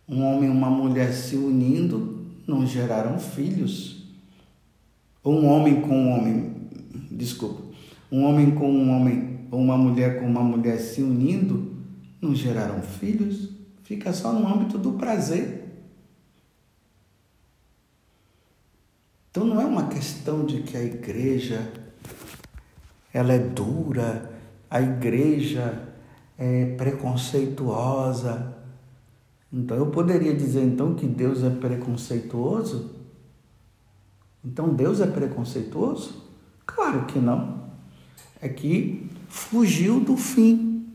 Um 0.07 0.23
homem 0.23 0.49
e 0.49 0.51
uma 0.51 0.69
mulher 0.69 1.13
se 1.13 1.35
unindo 1.37 2.27
não 2.45 2.67
geraram 2.67 3.17
filhos. 3.17 4.00
Ou 5.23 5.39
um 5.39 5.47
homem 5.47 5.81
com 5.81 5.95
um 5.95 6.11
homem, 6.11 6.69
desculpa, 7.11 7.61
um 8.11 8.23
homem 8.23 8.51
com 8.51 8.71
um 8.71 8.89
homem, 8.89 9.39
ou 9.51 9.59
uma 9.59 9.77
mulher 9.77 10.19
com 10.19 10.25
uma 10.25 10.43
mulher 10.43 10.79
se 10.79 11.01
unindo 11.01 11.71
não 12.21 12.35
geraram 12.35 12.81
filhos. 12.81 13.49
Fica 13.83 14.13
só 14.13 14.31
no 14.31 14.47
âmbito 14.47 14.77
do 14.77 14.93
prazer. 14.93 15.61
Então 19.29 19.45
não 19.45 19.59
é 19.61 19.65
uma 19.65 19.87
questão 19.87 20.45
de 20.45 20.61
que 20.61 20.77
a 20.77 20.83
igreja 20.83 21.71
ela 23.13 23.33
é 23.33 23.39
dura, 23.39 24.29
a 24.69 24.81
igreja 24.81 25.89
é 26.37 26.65
preconceituosa. 26.75 28.57
Então 29.51 29.77
eu 29.77 29.87
poderia 29.87 30.33
dizer 30.33 30.63
então 30.63 30.95
que 30.95 31.05
Deus 31.05 31.43
é 31.43 31.49
preconceituoso? 31.49 33.00
Então 34.43 34.73
Deus 34.73 34.99
é 34.99 35.07
preconceituoso? 35.07 36.23
Claro 36.65 37.05
que 37.05 37.19
não. 37.19 37.61
É 38.41 38.49
que 38.49 39.09
fugiu 39.27 39.99
do 39.99 40.17
fim. 40.17 40.87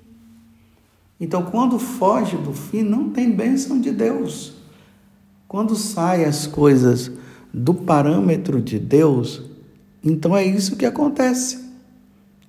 Então 1.21 1.45
quando 1.45 1.79
foge 1.79 2.37
do 2.37 2.53
fim, 2.53 2.83
não 2.83 3.11
tem 3.11 3.31
bênção 3.31 3.81
de 3.81 3.91
Deus. 3.91 4.55
Quando 5.49 5.77
saem 5.77 6.25
as 6.25 6.47
coisas 6.47 7.11
do 7.53 7.73
parâmetro 7.73 8.61
de 8.61 8.79
Deus, 8.79 9.43
então 10.03 10.37
é 10.37 10.45
isso 10.45 10.77
que 10.77 10.85
acontece. 10.85 11.67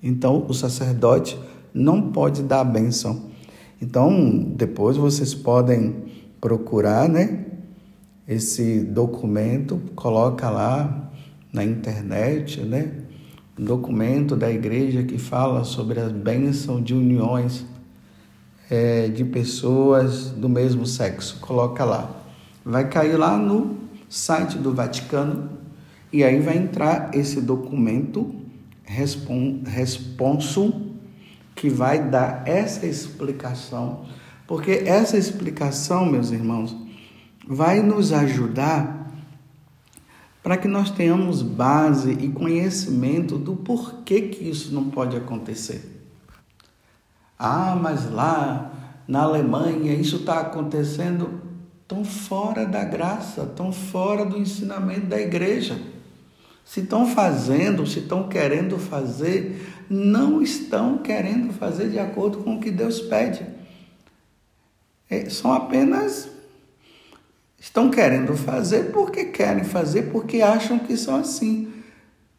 Então, 0.02 0.44
o 0.48 0.54
sacerdote 0.54 1.38
não 1.74 2.12
pode 2.12 2.42
dar 2.42 2.60
a 2.60 2.64
bênção. 2.64 3.30
Então, 3.80 4.44
depois 4.56 4.96
vocês 4.96 5.34
podem 5.34 6.04
procurar, 6.40 7.08
né? 7.08 7.46
Esse 8.28 8.80
documento, 8.80 9.80
coloca 9.96 10.50
lá 10.50 11.10
na 11.50 11.64
internet, 11.64 12.60
né? 12.60 12.92
Um 13.58 13.64
documento 13.64 14.36
da 14.36 14.50
igreja 14.50 15.02
que 15.02 15.16
fala 15.16 15.64
sobre 15.64 15.98
a 15.98 16.10
bênção 16.10 16.82
de 16.82 16.94
uniões 16.94 17.64
é, 18.70 19.08
de 19.08 19.24
pessoas 19.24 20.30
do 20.30 20.48
mesmo 20.48 20.84
sexo. 20.84 21.40
Coloca 21.40 21.84
lá. 21.84 22.10
Vai 22.62 22.88
cair 22.88 23.16
lá 23.16 23.38
no 23.38 23.78
site 24.08 24.58
do 24.58 24.74
Vaticano 24.74 25.50
e 26.12 26.22
aí 26.22 26.38
vai 26.40 26.58
entrar 26.58 27.10
esse 27.14 27.40
documento 27.40 28.34
responso 28.84 30.72
que 31.54 31.68
vai 31.68 32.08
dar 32.08 32.42
essa 32.46 32.86
explicação, 32.86 34.06
porque 34.46 34.82
essa 34.86 35.18
explicação, 35.18 36.06
meus 36.06 36.30
irmãos, 36.30 36.74
vai 37.50 37.80
nos 37.80 38.12
ajudar 38.12 39.10
para 40.42 40.58
que 40.58 40.68
nós 40.68 40.90
tenhamos 40.90 41.40
base 41.40 42.12
e 42.12 42.28
conhecimento 42.28 43.38
do 43.38 43.56
porquê 43.56 44.20
que 44.28 44.44
isso 44.44 44.74
não 44.74 44.90
pode 44.90 45.16
acontecer. 45.16 45.98
Ah, 47.38 47.74
mas 47.80 48.10
lá 48.10 49.00
na 49.08 49.22
Alemanha 49.22 49.94
isso 49.94 50.16
está 50.16 50.40
acontecendo 50.40 51.40
tão 51.86 52.04
fora 52.04 52.66
da 52.66 52.84
graça, 52.84 53.46
tão 53.46 53.72
fora 53.72 54.26
do 54.26 54.36
ensinamento 54.36 55.06
da 55.06 55.18
igreja. 55.18 55.80
Se 56.66 56.80
estão 56.80 57.06
fazendo, 57.06 57.86
se 57.86 58.00
estão 58.00 58.28
querendo 58.28 58.78
fazer, 58.78 59.86
não 59.88 60.42
estão 60.42 60.98
querendo 60.98 61.50
fazer 61.54 61.88
de 61.88 61.98
acordo 61.98 62.38
com 62.38 62.56
o 62.56 62.60
que 62.60 62.70
Deus 62.70 63.00
pede. 63.00 63.46
É, 65.08 65.30
são 65.30 65.50
apenas. 65.50 66.36
Estão 67.58 67.90
querendo 67.90 68.36
fazer 68.36 68.92
porque 68.92 69.26
querem 69.26 69.64
fazer, 69.64 70.10
porque 70.10 70.40
acham 70.40 70.78
que 70.78 70.96
são 70.96 71.16
assim. 71.16 71.72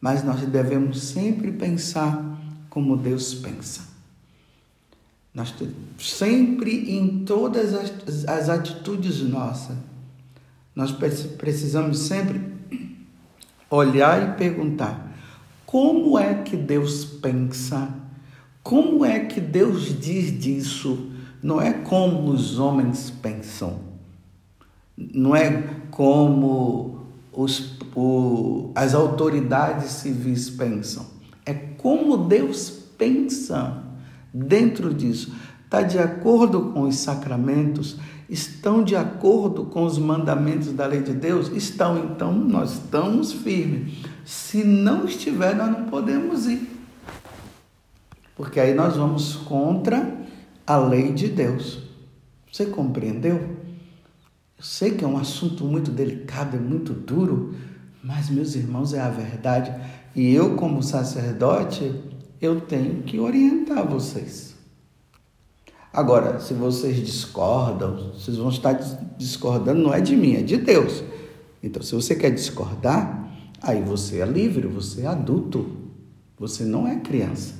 Mas 0.00 0.24
nós 0.24 0.40
devemos 0.40 1.02
sempre 1.02 1.52
pensar 1.52 2.40
como 2.70 2.96
Deus 2.96 3.34
pensa. 3.34 3.82
Nós 5.32 5.54
sempre 5.98 6.96
em 6.96 7.24
todas 7.24 7.74
as, 7.74 8.24
as 8.26 8.48
atitudes 8.48 9.20
nossas, 9.20 9.76
nós 10.74 10.90
precisamos 10.90 11.98
sempre 12.00 12.40
olhar 13.68 14.30
e 14.30 14.36
perguntar: 14.36 15.14
como 15.66 16.18
é 16.18 16.42
que 16.42 16.56
Deus 16.56 17.04
pensa? 17.04 17.94
Como 18.62 19.04
é 19.04 19.20
que 19.20 19.40
Deus 19.40 19.98
diz 20.00 20.38
disso? 20.38 21.10
Não 21.42 21.60
é 21.60 21.72
como 21.72 22.30
os 22.30 22.58
homens 22.58 23.10
pensam, 23.10 23.80
não 25.14 25.34
é 25.34 25.62
como 25.90 27.06
os, 27.32 27.76
o, 27.94 28.70
as 28.74 28.94
autoridades 28.94 29.90
civis 29.90 30.50
pensam, 30.50 31.06
é 31.46 31.54
como 31.54 32.16
Deus 32.16 32.70
pensa 32.98 33.82
dentro 34.32 34.92
disso. 34.92 35.34
Está 35.64 35.82
de 35.82 35.98
acordo 35.98 36.72
com 36.72 36.82
os 36.82 36.96
sacramentos? 36.96 37.96
Estão 38.28 38.82
de 38.82 38.94
acordo 38.94 39.64
com 39.64 39.84
os 39.84 39.98
mandamentos 39.98 40.72
da 40.72 40.86
lei 40.86 41.00
de 41.00 41.12
Deus? 41.12 41.48
Estão, 41.48 41.98
então 41.98 42.32
nós 42.32 42.72
estamos 42.72 43.32
firmes. 43.32 43.98
Se 44.24 44.62
não 44.62 45.04
estiver, 45.04 45.54
nós 45.54 45.70
não 45.70 45.84
podemos 45.86 46.46
ir. 46.46 46.68
Porque 48.36 48.58
aí 48.60 48.74
nós 48.74 48.96
vamos 48.96 49.34
contra 49.34 50.16
a 50.66 50.76
lei 50.76 51.12
de 51.12 51.28
Deus. 51.28 51.80
Você 52.50 52.66
compreendeu? 52.66 53.49
Eu 54.60 54.64
sei 54.64 54.90
que 54.90 55.02
é 55.02 55.08
um 55.08 55.16
assunto 55.16 55.64
muito 55.64 55.90
delicado, 55.90 56.54
é 56.54 56.60
muito 56.60 56.92
duro, 56.92 57.54
mas 58.04 58.28
meus 58.28 58.54
irmãos, 58.54 58.92
é 58.92 59.00
a 59.00 59.08
verdade. 59.08 59.74
E 60.14 60.34
eu, 60.34 60.54
como 60.54 60.82
sacerdote, 60.82 61.90
eu 62.38 62.60
tenho 62.60 63.02
que 63.02 63.18
orientar 63.18 63.88
vocês. 63.88 64.54
Agora, 65.90 66.38
se 66.40 66.52
vocês 66.52 66.98
discordam, 66.98 68.12
vocês 68.12 68.36
vão 68.36 68.50
estar 68.50 68.74
discordando, 69.16 69.80
não 69.80 69.94
é 69.94 70.00
de 70.02 70.14
mim, 70.14 70.34
é 70.34 70.42
de 70.42 70.58
Deus. 70.58 71.02
Então, 71.62 71.82
se 71.82 71.94
você 71.94 72.14
quer 72.14 72.28
discordar, 72.28 73.32
aí 73.62 73.80
você 73.80 74.18
é 74.18 74.26
livre, 74.26 74.66
você 74.66 75.04
é 75.04 75.06
adulto, 75.06 75.74
você 76.38 76.64
não 76.64 76.86
é 76.86 76.96
criança. 76.96 77.54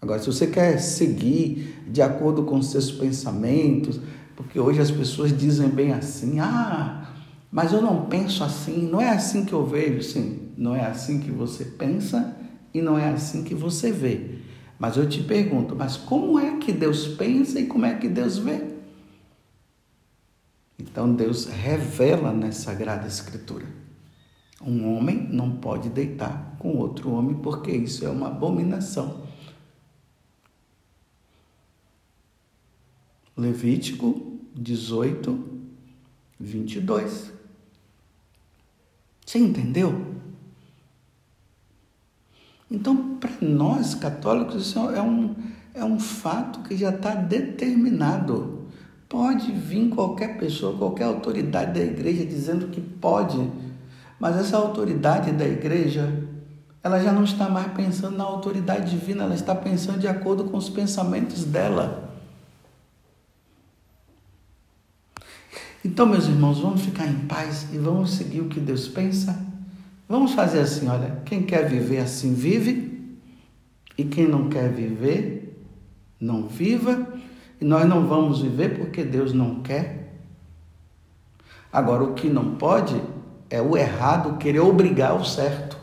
Agora, 0.00 0.20
se 0.20 0.26
você 0.26 0.46
quer 0.46 0.78
seguir 0.78 1.82
de 1.88 2.00
acordo 2.00 2.44
com 2.44 2.62
seus 2.62 2.92
pensamentos, 2.92 4.00
porque 4.40 4.58
hoje 4.58 4.80
as 4.80 4.90
pessoas 4.90 5.36
dizem 5.36 5.68
bem 5.68 5.92
assim: 5.92 6.40
ah, 6.40 7.06
mas 7.52 7.74
eu 7.74 7.82
não 7.82 8.06
penso 8.06 8.42
assim, 8.42 8.88
não 8.88 8.98
é 8.98 9.10
assim 9.10 9.44
que 9.44 9.52
eu 9.52 9.66
vejo, 9.66 10.02
sim, 10.02 10.48
não 10.56 10.74
é 10.74 10.86
assim 10.86 11.20
que 11.20 11.30
você 11.30 11.62
pensa 11.62 12.34
e 12.72 12.80
não 12.80 12.98
é 12.98 13.10
assim 13.10 13.44
que 13.44 13.54
você 13.54 13.92
vê. 13.92 14.38
Mas 14.78 14.96
eu 14.96 15.06
te 15.06 15.22
pergunto, 15.22 15.76
mas 15.76 15.98
como 15.98 16.38
é 16.38 16.56
que 16.56 16.72
Deus 16.72 17.06
pensa 17.06 17.60
e 17.60 17.66
como 17.66 17.84
é 17.84 17.94
que 17.96 18.08
Deus 18.08 18.38
vê? 18.38 18.64
Então 20.78 21.14
Deus 21.14 21.44
revela 21.44 22.32
nessa 22.32 22.70
Sagrada 22.70 23.06
Escritura. 23.06 23.66
Um 24.64 24.96
homem 24.96 25.28
não 25.30 25.50
pode 25.56 25.90
deitar 25.90 26.56
com 26.58 26.78
outro 26.78 27.12
homem 27.12 27.34
porque 27.34 27.72
isso 27.72 28.06
é 28.06 28.08
uma 28.08 28.28
abominação. 28.28 29.22
Levítico 33.40 34.38
18, 34.54 35.48
22. 36.38 37.32
Você 39.24 39.38
entendeu? 39.38 40.14
Então, 42.70 43.16
para 43.18 43.30
nós 43.40 43.94
católicos, 43.94 44.66
isso 44.66 44.78
é 44.90 45.00
um, 45.00 45.34
é 45.72 45.82
um 45.82 45.98
fato 45.98 46.60
que 46.68 46.76
já 46.76 46.90
está 46.90 47.14
determinado. 47.14 48.66
Pode 49.08 49.50
vir 49.50 49.88
qualquer 49.88 50.38
pessoa, 50.38 50.76
qualquer 50.76 51.04
autoridade 51.04 51.80
da 51.80 51.84
igreja 51.84 52.24
dizendo 52.26 52.68
que 52.68 52.80
pode, 52.80 53.50
mas 54.20 54.36
essa 54.36 54.56
autoridade 54.56 55.32
da 55.32 55.46
igreja, 55.46 56.28
ela 56.82 57.00
já 57.00 57.10
não 57.10 57.24
está 57.24 57.48
mais 57.48 57.72
pensando 57.72 58.18
na 58.18 58.24
autoridade 58.24 58.90
divina, 58.90 59.24
ela 59.24 59.34
está 59.34 59.54
pensando 59.54 59.98
de 59.98 60.06
acordo 60.06 60.44
com 60.44 60.58
os 60.58 60.68
pensamentos 60.68 61.44
dela. 61.44 62.09
Então, 65.84 66.06
meus 66.06 66.26
irmãos, 66.26 66.60
vamos 66.60 66.82
ficar 66.82 67.06
em 67.06 67.20
paz 67.26 67.66
e 67.72 67.78
vamos 67.78 68.12
seguir 68.12 68.40
o 68.40 68.48
que 68.48 68.60
Deus 68.60 68.86
pensa 68.86 69.50
Vamos 70.10 70.32
fazer 70.32 70.58
assim, 70.58 70.88
olha, 70.88 71.22
quem 71.24 71.44
quer 71.44 71.68
viver 71.68 71.98
assim 71.98 72.34
vive, 72.34 73.16
e 73.96 74.02
quem 74.02 74.26
não 74.26 74.48
quer 74.48 74.68
viver, 74.68 75.64
não 76.18 76.48
viva, 76.48 77.06
e 77.60 77.64
nós 77.64 77.88
não 77.88 78.08
vamos 78.08 78.42
viver 78.42 78.76
porque 78.76 79.04
Deus 79.04 79.32
não 79.32 79.62
quer. 79.62 80.18
Agora, 81.72 82.02
o 82.02 82.14
que 82.14 82.28
não 82.28 82.56
pode 82.56 83.00
é 83.48 83.62
o 83.62 83.76
errado 83.76 84.36
querer 84.36 84.58
obrigar 84.58 85.14
o 85.14 85.24
certo, 85.24 85.78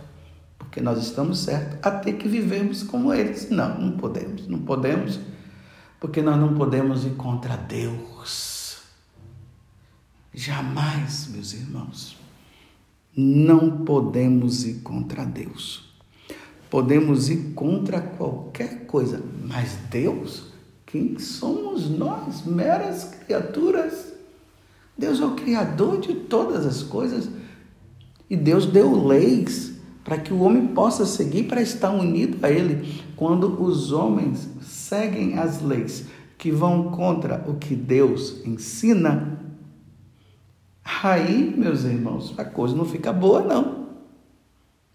porque 0.60 0.82
nós 0.82 1.02
estamos 1.02 1.40
certos 1.40 1.80
a 1.82 1.90
ter 1.90 2.18
que 2.18 2.28
vivermos 2.28 2.84
como 2.84 3.14
eles. 3.14 3.50
Não, 3.50 3.80
não 3.80 3.92
podemos, 3.94 4.46
não 4.46 4.60
podemos, 4.60 5.22
porque 6.02 6.22
nós 6.22 6.38
não 6.38 6.54
podemos 6.54 7.06
ir 7.06 7.12
contra 7.12 7.56
Deus. 7.56 8.57
Jamais, 10.40 11.30
meus 11.34 11.52
irmãos. 11.52 12.16
Não 13.16 13.84
podemos 13.84 14.64
ir 14.66 14.82
contra 14.82 15.26
Deus. 15.26 15.92
Podemos 16.70 17.28
ir 17.28 17.54
contra 17.56 18.00
qualquer 18.00 18.86
coisa, 18.86 19.20
mas 19.48 19.80
Deus, 19.90 20.52
quem 20.86 21.18
somos 21.18 21.90
nós, 21.90 22.46
meras 22.46 23.06
criaturas? 23.26 24.14
Deus 24.96 25.20
é 25.20 25.26
o 25.26 25.34
Criador 25.34 26.00
de 26.02 26.14
todas 26.14 26.68
as 26.68 26.84
coisas 26.84 27.32
e 28.30 28.38
Deus 28.38 28.68
deu 28.68 29.08
leis 29.08 29.74
para 30.04 30.20
que 30.20 30.32
o 30.32 30.42
homem 30.42 30.68
possa 30.68 31.08
seguir, 31.08 31.46
para 31.46 31.64
estar 31.64 31.90
unido 31.90 32.38
a 32.46 32.52
Ele. 32.52 33.02
Quando 33.16 33.60
os 33.60 33.92
homens 33.92 34.48
seguem 34.62 35.40
as 35.40 35.64
leis 35.64 36.06
que 36.38 36.52
vão 36.52 36.92
contra 36.92 37.44
o 37.50 37.56
que 37.56 37.76
Deus 37.76 38.46
ensina, 38.46 39.47
Aí, 41.04 41.54
meus 41.58 41.84
irmãos, 41.84 42.34
a 42.38 42.46
coisa 42.46 42.74
não 42.74 42.86
fica 42.86 43.12
boa, 43.12 43.42
não. 43.42 43.88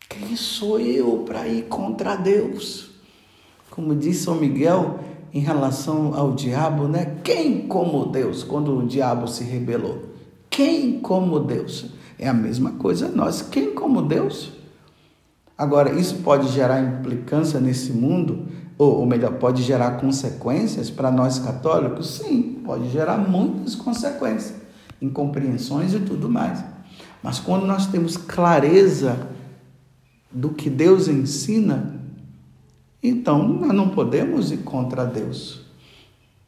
Quem 0.09 0.35
sou 0.35 0.81
eu 0.81 1.19
para 1.27 1.47
ir 1.47 1.65
contra 1.65 2.17
Deus? 2.17 2.91
Como 3.71 3.95
disse 3.95 4.25
São 4.25 4.37
Miguel 4.37 5.01
em 5.35 5.41
relação 5.41 6.15
ao 6.15 6.33
diabo, 6.33 6.89
né? 6.89 7.19
Quem 7.23 7.67
como 7.69 8.07
Deus, 8.07 8.43
quando 8.43 8.79
o 8.79 8.87
diabo 8.87 9.29
se 9.29 9.45
rebelou? 9.45 10.03
Quem 10.49 10.99
como 10.99 11.39
Deus? 11.41 11.91
É 12.19 12.27
a 12.27 12.35
mesma 12.35 12.73
coisa 12.73 13.09
nós. 13.09 13.43
Quem 13.43 13.75
como 13.75 14.01
Deus? 14.01 14.51
Agora, 15.59 15.93
isso 15.93 16.17
pode 16.17 16.49
gerar 16.49 16.81
implicância 16.81 17.61
nesse 17.61 17.93
mundo, 17.93 18.47
ou, 18.79 19.01
ou 19.01 19.07
melhor, 19.07 19.35
pode 19.35 19.63
gerar 19.63 20.01
consequências 20.01 20.89
para 20.89 21.11
nós 21.11 21.39
católicos? 21.39 22.17
Sim, 22.17 22.63
pode 22.65 22.89
gerar 22.89 23.19
muitas 23.19 23.75
consequências 23.75 24.62
incompreensões 25.03 25.93
e 25.93 26.01
tudo 26.01 26.31
mais. 26.31 26.65
Mas 27.23 27.39
quando 27.39 27.67
nós 27.67 27.87
temos 27.87 28.17
clareza 28.17 29.29
do 30.31 30.51
que 30.51 30.71
Deus 30.71 31.09
ensina, 31.09 32.01
então 33.03 33.47
nós 33.47 33.75
não 33.75 33.91
podemos 33.91 34.51
ir 34.51 34.59
contra 34.59 35.05
Deus. 35.05 35.61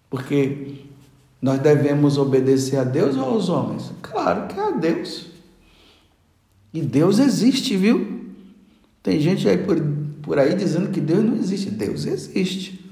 Porque 0.09 0.85
nós 1.43 1.61
devemos 1.61 2.17
obedecer 2.17 2.77
a 2.77 2.85
Deus 2.85 3.17
ou 3.17 3.25
aos 3.25 3.49
homens? 3.49 3.93
Claro 4.01 4.47
que 4.47 4.59
é 4.59 4.62
a 4.62 4.71
Deus. 4.71 5.27
E 6.73 6.81
Deus 6.81 7.19
existe, 7.19 7.77
viu? 7.77 8.25
Tem 9.03 9.21
gente 9.21 9.49
aí 9.49 9.59
por, 9.59 9.81
por 10.23 10.38
aí 10.38 10.55
dizendo 10.55 10.90
que 10.90 11.01
Deus 11.01 11.25
não 11.25 11.37
existe. 11.37 11.71
Deus 11.71 12.07
existe. 12.07 12.90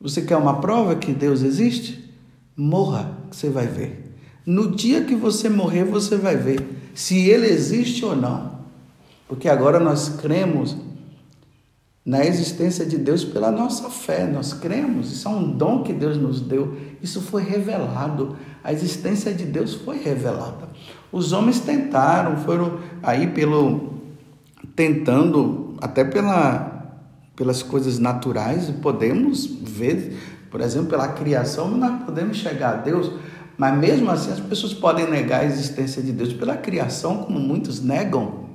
Você 0.00 0.22
quer 0.22 0.36
uma 0.36 0.60
prova 0.60 0.94
que 0.94 1.12
Deus 1.12 1.42
existe? 1.42 2.10
Morra, 2.56 3.18
que 3.30 3.36
você 3.36 3.50
vai 3.50 3.66
ver. 3.66 4.09
No 4.44 4.70
dia 4.70 5.04
que 5.04 5.14
você 5.14 5.48
morrer, 5.48 5.84
você 5.84 6.16
vai 6.16 6.36
ver 6.36 6.66
se 6.94 7.28
ele 7.28 7.46
existe 7.46 8.04
ou 8.04 8.16
não. 8.16 8.60
Porque 9.28 9.48
agora 9.48 9.78
nós 9.78 10.08
cremos 10.20 10.76
na 12.04 12.24
existência 12.24 12.84
de 12.84 12.98
Deus 12.98 13.24
pela 13.24 13.50
nossa 13.50 13.88
fé. 13.88 14.26
Nós 14.26 14.52
cremos, 14.52 15.12
isso 15.12 15.28
é 15.28 15.30
um 15.30 15.52
dom 15.52 15.82
que 15.82 15.92
Deus 15.92 16.16
nos 16.16 16.40
deu. 16.40 16.76
Isso 17.02 17.20
foi 17.20 17.42
revelado. 17.42 18.36
A 18.64 18.72
existência 18.72 19.32
de 19.32 19.44
Deus 19.44 19.74
foi 19.74 19.98
revelada. 19.98 20.68
Os 21.12 21.32
homens 21.32 21.60
tentaram, 21.60 22.38
foram 22.38 22.80
aí 23.02 23.28
pelo 23.28 23.90
tentando 24.74 25.74
até 25.80 26.04
pela 26.04 26.80
pelas 27.40 27.62
coisas 27.62 27.98
naturais, 27.98 28.70
podemos 28.82 29.46
ver, 29.46 30.14
por 30.50 30.60
exemplo, 30.60 30.90
pela 30.90 31.08
criação, 31.08 31.70
nós 31.70 32.02
podemos 32.04 32.36
chegar 32.36 32.74
a 32.74 32.76
Deus, 32.76 33.10
mas 33.60 33.78
mesmo 33.78 34.10
assim 34.10 34.32
as 34.32 34.40
pessoas 34.40 34.72
podem 34.72 35.06
negar 35.10 35.42
a 35.42 35.44
existência 35.44 36.02
de 36.02 36.12
Deus 36.12 36.32
pela 36.32 36.56
criação, 36.56 37.24
como 37.24 37.38
muitos 37.38 37.82
negam. 37.82 38.48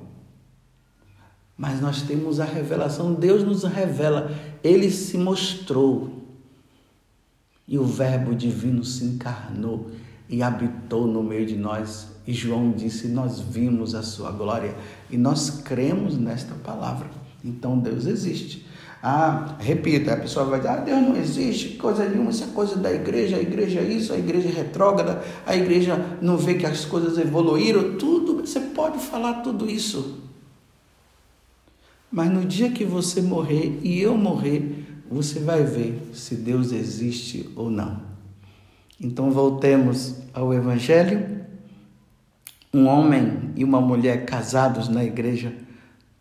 Mas 1.56 1.80
nós 1.80 2.02
temos 2.02 2.40
a 2.40 2.44
revelação, 2.44 3.14
Deus 3.14 3.44
nos 3.44 3.62
revela, 3.62 4.34
ele 4.64 4.90
se 4.90 5.16
mostrou. 5.16 6.24
E 7.68 7.78
o 7.78 7.84
Verbo 7.84 8.34
divino 8.34 8.82
se 8.82 9.04
encarnou 9.04 9.92
e 10.28 10.42
habitou 10.42 11.06
no 11.06 11.22
meio 11.22 11.46
de 11.46 11.54
nós. 11.54 12.08
E 12.26 12.32
João 12.32 12.72
disse: 12.72 13.06
Nós 13.06 13.38
vimos 13.38 13.94
a 13.94 14.02
sua 14.02 14.32
glória 14.32 14.74
e 15.08 15.16
nós 15.16 15.62
cremos 15.62 16.18
nesta 16.18 16.56
palavra. 16.56 17.08
Então 17.44 17.78
Deus 17.78 18.06
existe. 18.06 18.65
Ah, 19.08 19.54
repita, 19.60 20.14
a 20.14 20.16
pessoa 20.16 20.46
vai 20.46 20.58
dizer, 20.58 20.70
ah, 20.72 20.76
Deus 20.78 21.00
não 21.00 21.16
existe, 21.16 21.76
coisa 21.76 22.08
nenhuma, 22.08 22.32
isso 22.32 22.42
é 22.42 22.48
coisa 22.48 22.74
da 22.74 22.92
igreja, 22.92 23.36
a 23.36 23.40
igreja 23.40 23.78
é 23.78 23.84
isso, 23.84 24.12
a 24.12 24.18
igreja 24.18 24.48
é 24.48 24.50
retrógrada, 24.50 25.22
a 25.46 25.54
igreja 25.54 26.18
não 26.20 26.36
vê 26.36 26.54
que 26.54 26.66
as 26.66 26.84
coisas 26.84 27.16
evoluíram, 27.16 27.96
tudo, 27.96 28.44
você 28.44 28.58
pode 28.58 28.98
falar 28.98 29.42
tudo 29.42 29.70
isso. 29.70 30.18
Mas 32.10 32.32
no 32.32 32.44
dia 32.44 32.68
que 32.72 32.84
você 32.84 33.22
morrer 33.22 33.78
e 33.80 34.00
eu 34.00 34.16
morrer, 34.16 34.84
você 35.08 35.38
vai 35.38 35.62
ver 35.62 36.10
se 36.12 36.34
Deus 36.34 36.72
existe 36.72 37.48
ou 37.54 37.70
não. 37.70 38.02
Então 39.00 39.30
voltemos 39.30 40.16
ao 40.34 40.52
Evangelho. 40.52 41.46
Um 42.74 42.88
homem 42.88 43.52
e 43.54 43.62
uma 43.62 43.80
mulher 43.80 44.26
casados 44.26 44.88
na 44.88 45.04
igreja 45.04 45.52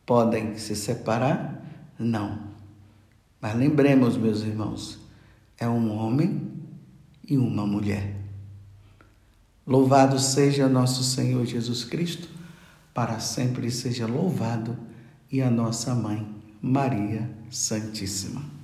podem 0.06 0.56
se 0.56 0.76
separar? 0.76 1.66
Não. 1.98 2.54
Mas 3.46 3.54
lembremos, 3.54 4.18
meus 4.18 4.42
irmãos, 4.42 4.98
é 5.56 5.70
um 5.70 5.96
homem 5.96 6.52
e 7.30 7.38
uma 7.38 7.64
mulher. 7.64 8.16
Louvado 9.68 10.18
seja 10.18 10.68
nosso 10.68 11.04
Senhor 11.04 11.46
Jesus 11.46 11.84
Cristo, 11.84 12.28
para 12.92 13.20
sempre 13.20 13.70
seja 13.70 14.08
louvado, 14.08 14.76
e 15.32 15.44
a 15.44 15.52
nossa 15.52 15.94
mãe, 15.94 16.28
Maria 16.60 17.30
Santíssima. 17.52 18.55